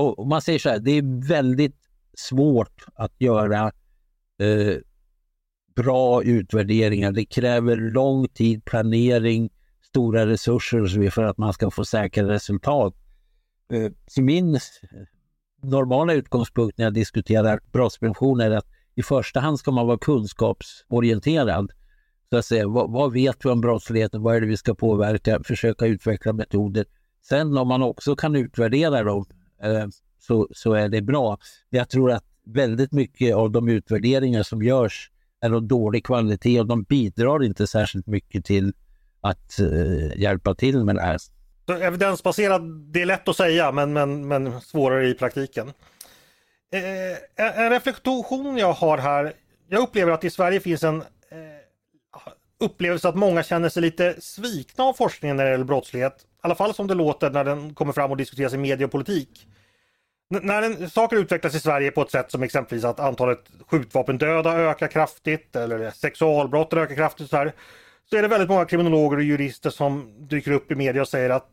[0.00, 1.76] och man säger så här, det är väldigt
[2.18, 3.72] svårt att göra
[4.38, 4.76] eh,
[5.74, 7.12] bra utvärderingar.
[7.12, 9.50] Det kräver lång tid, planering,
[9.82, 12.94] stora resurser för att man ska få säkra resultat.
[13.72, 14.58] Eh, så min
[15.62, 21.72] normala utgångspunkt när jag diskuterar brottsprevention är att i första hand ska man vara kunskapsorienterad.
[22.32, 24.22] Så att säga, vad, vad, vet vi om brottsligheten?
[24.22, 25.40] Vad är det vi ska påverka?
[25.44, 26.84] Försöka utveckla metoder.
[27.28, 29.24] Sen om man också kan utvärdera dem
[29.62, 29.86] eh,
[30.18, 31.38] så, så är det bra.
[31.70, 35.10] Jag tror att väldigt mycket av de utvärderingar som görs
[35.40, 38.72] är av dålig kvalitet och de bidrar inte särskilt mycket till
[39.20, 41.18] att eh, hjälpa till med det här.
[41.66, 42.62] Så evidensbaserad,
[42.92, 45.68] det är lätt att säga men, men, men svårare i praktiken.
[46.72, 49.32] Eh, en reflektion jag har här.
[49.68, 51.02] Jag upplever att i Sverige finns en
[52.62, 56.16] upplevelse att många känner sig lite svikna av forskningen när det gäller brottslighet.
[56.22, 58.92] I alla fall som det låter när den kommer fram och diskuteras i media och
[58.92, 59.46] politik.
[60.34, 64.52] N när en, saker utvecklas i Sverige på ett sätt som exempelvis att antalet skjutvapendöda
[64.52, 67.52] ökar kraftigt eller sexualbrotten ökar kraftigt så här
[68.10, 71.30] så är det väldigt många kriminologer och jurister som dyker upp i media och säger
[71.30, 71.50] att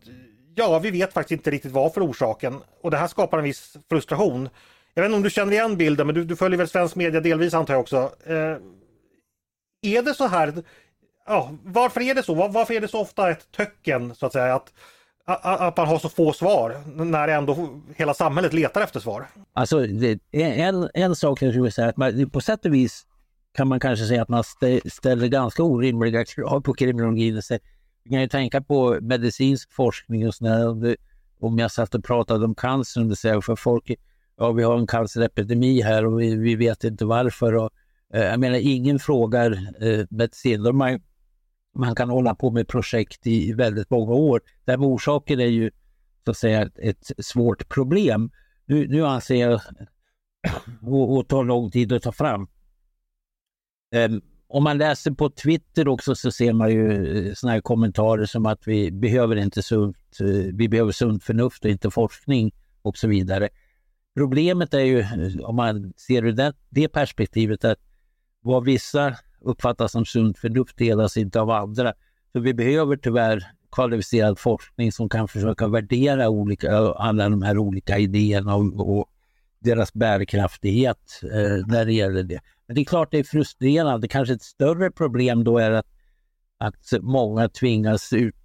[0.55, 3.77] ja, vi vet faktiskt inte riktigt vad för orsaken och det här skapar en viss
[3.89, 4.49] frustration.
[4.93, 7.21] Jag vet inte om du känner igen bilden, men du, du följer väl svensk media
[7.21, 8.11] delvis antar jag också.
[8.25, 8.57] Eh,
[9.81, 10.53] är det så här?
[11.29, 12.33] Ja, varför är det så?
[12.33, 14.73] Varför är det så ofta ett töcken så att säga att,
[15.25, 19.27] att man har så få svar när ändå hela samhället letar efter svar?
[19.53, 23.05] Alltså det, en, en sak jag skulle säga att man, på sätt och vis
[23.55, 24.43] kan man kanske säga att man
[24.85, 27.41] ställer ganska orimliga krav på kriminologin.
[28.03, 30.95] Vi kan ju tänka på medicinsk forskning och sådär.
[31.39, 33.91] Om jag satt och pratade om cancer, det säger för folk,
[34.37, 37.55] ja vi har en cancerepidemi här och vi, vi vet inte varför.
[37.55, 37.69] Och,
[38.13, 39.51] eh, jag menar, ingen frågar
[39.81, 40.75] eh, medicin.
[40.75, 40.99] Man,
[41.75, 44.41] man kan hålla på med projekt i, väldigt många år.
[44.65, 45.71] Där orsaken är ju
[46.25, 48.31] så att säga ett, svårt problem.
[48.65, 49.61] Nu, nu anser jag
[50.81, 52.47] och, och tar lång tid att ta fram.
[53.95, 58.25] Um, om man läser på Twitter också så ser man ju eh, såna här kommentarer
[58.25, 62.51] som att vi behöver inte sunt, eh, vi behöver sunt förnuft och inte forskning
[62.81, 63.49] och så vidare.
[64.15, 67.79] Problemet är ju, eh, om man ser ur det, det perspektivet, att
[68.41, 71.93] vad vissa uppfattas som sunt förnuft delas inte av andra.
[72.33, 77.97] Så vi behöver tyvärr kvalificerad forskning som kan försöka värdera olika, alla de här olika
[77.97, 79.05] idéerna och, och
[79.59, 82.39] deras bärkraftighet eh, när det gäller det.
[82.67, 84.07] Men det är klart det är frustrerande.
[84.07, 85.87] Kanske ett större problem då är att,
[86.57, 88.35] att många tvingas ut,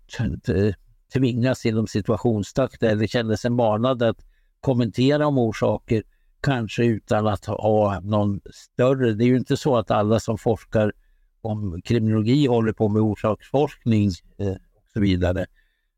[0.48, 0.74] eh,
[1.12, 4.24] tvingas inom situationstakt eller känner sig manade att
[4.60, 6.02] kommentera om orsaker,
[6.44, 9.12] kanske utan att ha någon större...
[9.12, 10.92] Det är ju inte så att alla som forskar
[11.40, 15.46] om kriminologi håller på med orsaksforskning eh, och så vidare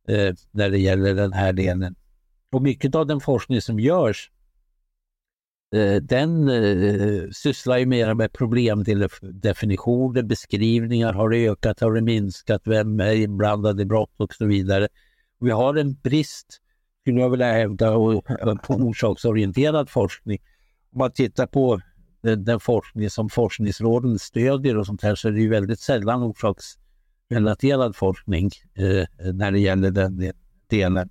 [0.09, 1.94] eh, när det gäller den här delen.
[2.53, 4.30] Och mycket av den forskning som görs
[5.74, 12.62] eh, den eh, sysslar ju mer med problemdefinitioner, beskrivningar, har det ökat, har det minskat,
[12.64, 14.88] vem är inblandad i brott och så vidare.
[15.40, 16.61] Vi har en brist,
[17.07, 17.92] skulle jag vilja hävda,
[18.62, 20.38] på orsaksorienterad forskning.
[20.92, 21.80] Om man tittar på
[22.22, 26.22] den, den forskning som forskningsråden stödjer och sånt här så är det ju väldigt sällan
[26.22, 30.32] orsaksrelaterad forskning eh, när det gäller den
[30.70, 31.11] delen.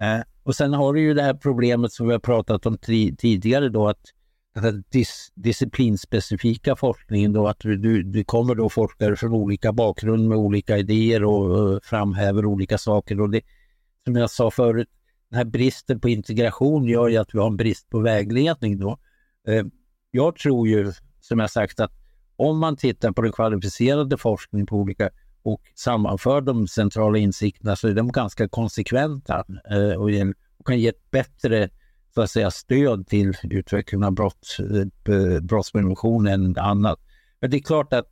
[0.00, 2.78] Eh, och sen har du ju det här problemet som vi har pratat om
[3.18, 4.02] tidigare då att
[4.54, 10.38] den dis disciplinspecifika forskningen då att du, du kommer då forskare från olika bakgrund med
[10.38, 13.42] olika idéer och, och framhäver olika saker och det
[14.04, 14.88] som jag sa förut,
[15.30, 18.98] den här bristen på integration gör ju att vi har en brist på vägledning då.
[19.48, 19.64] Eh,
[20.10, 21.92] jag tror ju, som jag sagt, att
[22.36, 25.10] om man tittar på den kvalificerade forskningen på olika
[25.42, 30.10] och sammanför de centrala insikterna så är de ganska konsekventa eh, och,
[30.66, 31.70] kan ge ett bättre
[32.14, 34.56] så att säga, stöd till utvecklingen av brott,
[35.08, 37.00] eh, brottsprevention än annat.
[37.40, 38.06] Men det är klart att,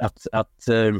[0.00, 0.94] att, att äh,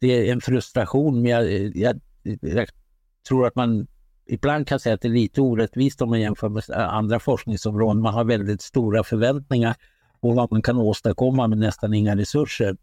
[0.00, 2.00] det är en frustration, men jag, jag,
[2.40, 2.68] jag
[3.28, 3.86] tror att man
[4.26, 8.02] ibland kan säga att det är lite orättvist om man jämför med andra forskningsområden.
[8.02, 9.76] Man har väldigt stora förväntningar
[10.20, 12.76] på vad man kan åstadkomma med nästan inga resurser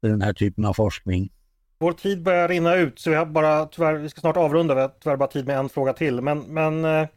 [0.00, 1.30] för den här typen av forskning.
[1.78, 4.80] Vår tid börjar rinna ut så vi har bara tyvärr, vi ska snart avrunda, vi
[4.80, 6.20] har tyvärr bara tid med en fråga till.
[6.20, 7.08] Men, men eh,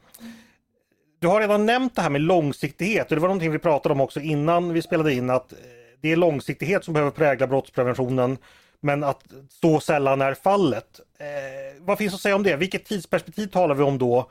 [1.19, 4.01] du har redan nämnt det här med långsiktighet och det var någonting vi pratade om
[4.01, 5.57] också innan vi spelade in att eh,
[6.01, 8.37] det är långsiktighet som behöver prägla brottspreventionen
[8.81, 9.23] men att
[9.61, 10.99] så sällan är fallet.
[11.19, 12.55] Eh, vad finns att säga om det?
[12.55, 14.29] Vilket tidsperspektiv talar vi om då?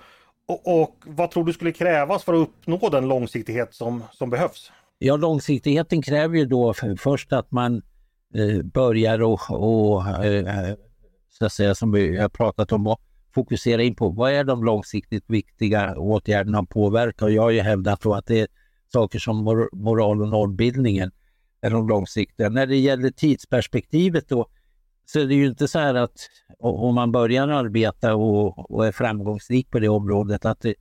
[0.48, 4.72] Och, och, vad tror du skulle krävas för att uppnå den långsiktighet som, som behövs?
[4.98, 7.82] Ja, långsiktigheten kräver ju då för, först att man
[8.34, 10.74] eh, börjar och, och eh,
[11.38, 13.00] så att säga, som vi har pratat om, och
[13.34, 17.24] fokusera in på vad är de långsiktigt viktiga åtgärderna att påverka?
[17.24, 18.48] Och jag har ju hävdat då att det är
[18.92, 21.10] saker som mor moral och normbildningen
[21.60, 22.48] är de långsiktiga.
[22.48, 24.48] När det gäller tidsperspektivet då
[25.04, 26.28] så är det ju inte så här att
[26.58, 30.74] om man börjar arbeta och, och är framgångsrik på det området att det,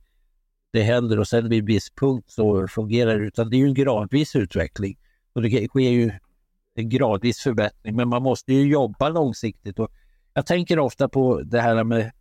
[0.72, 3.66] det händer och sen vid en viss punkt så fungerar det utan det är ju
[3.66, 4.98] en gradvis utveckling.
[5.32, 6.10] Och det sker ju
[6.74, 9.78] en gradvis förbättring men man måste ju jobba långsiktigt.
[9.78, 9.90] Och
[10.34, 12.12] jag tänker ofta på det här med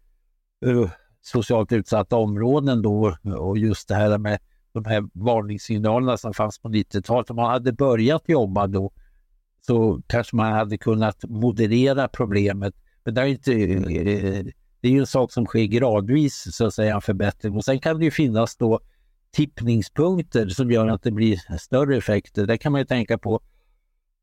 [0.65, 0.89] uh,
[1.21, 4.39] socialt utsatta områden då och just det här med
[4.76, 7.30] de här varningssignalerna som fanns på 90-talet.
[7.30, 8.91] Om man hade börjat jobba då
[9.61, 12.73] så kanske man hade kunnat moderera problemet.
[13.03, 13.51] Men det är, inte,
[14.82, 17.55] det är ju en sak som sker gradvis, så att säga, en förbättring.
[17.55, 18.80] Och sen kan det ju finnas då
[19.32, 22.45] tippningspunkter som gör att det blir större effekter.
[22.45, 23.41] Det kan man ju tänka på.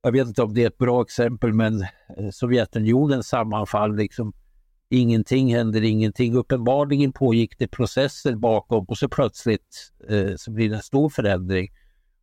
[0.03, 4.33] Jag vet inte om det är ett bra exempel, men eh, Sovjetunionens sammanfall liksom
[4.93, 6.35] ingenting händer, ingenting.
[6.35, 11.69] Uppenbarligen pågick det processer bakom och så plötsligt eh, så blir det en stor förändring.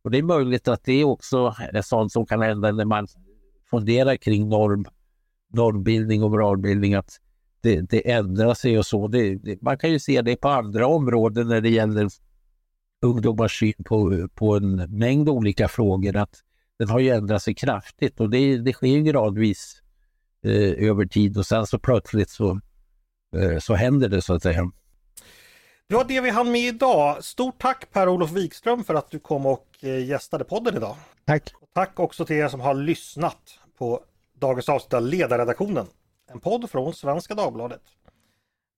[0.02, 3.06] Och det är möjligt att det också är sånt som kan hända när man
[3.70, 4.84] funderar kring norm,
[5.52, 7.10] normbildning och moralbildning, att
[7.60, 9.08] det, det ändrar sig och så.
[9.08, 12.08] Det, det, man kan ju se det på andra områden när det gäller
[13.02, 16.34] ungdomars syn på, på en mängd olika frågor, att
[16.78, 19.82] den har ju ändrat sig kraftigt och det, det sker gradvis
[20.44, 22.60] eh, över tid och sen så plötsligt så,
[23.36, 24.70] eh, så händer det så att säga.
[25.86, 27.24] Det var det vi hann med idag.
[27.24, 30.96] Stort tack Per-Olof Wikström för att du kom och eh, gästade podden idag.
[31.24, 31.52] Tack!
[31.60, 34.00] Och tack också till er som har lyssnat på
[34.40, 35.86] dagens avsnitt av Ledarredaktionen.
[36.32, 37.82] En podd från Svenska Dagbladet.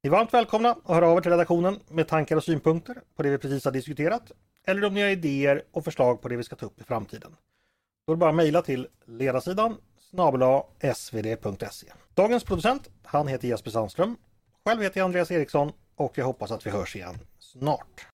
[0.03, 3.23] Ni är varmt välkomna att höra av er till redaktionen med tankar och synpunkter på
[3.23, 4.33] det vi precis har diskuterat
[4.67, 7.37] eller om ni har idéer och förslag på det vi ska ta upp i framtiden.
[8.07, 9.77] Då är det bara att mejla till ledarsidan
[10.15, 10.63] snabel
[10.95, 11.87] svd.se.
[12.15, 14.17] Dagens producent, han heter Jesper Sandström.
[14.65, 18.07] Själv heter jag Andreas Eriksson och jag hoppas att vi hörs igen snart.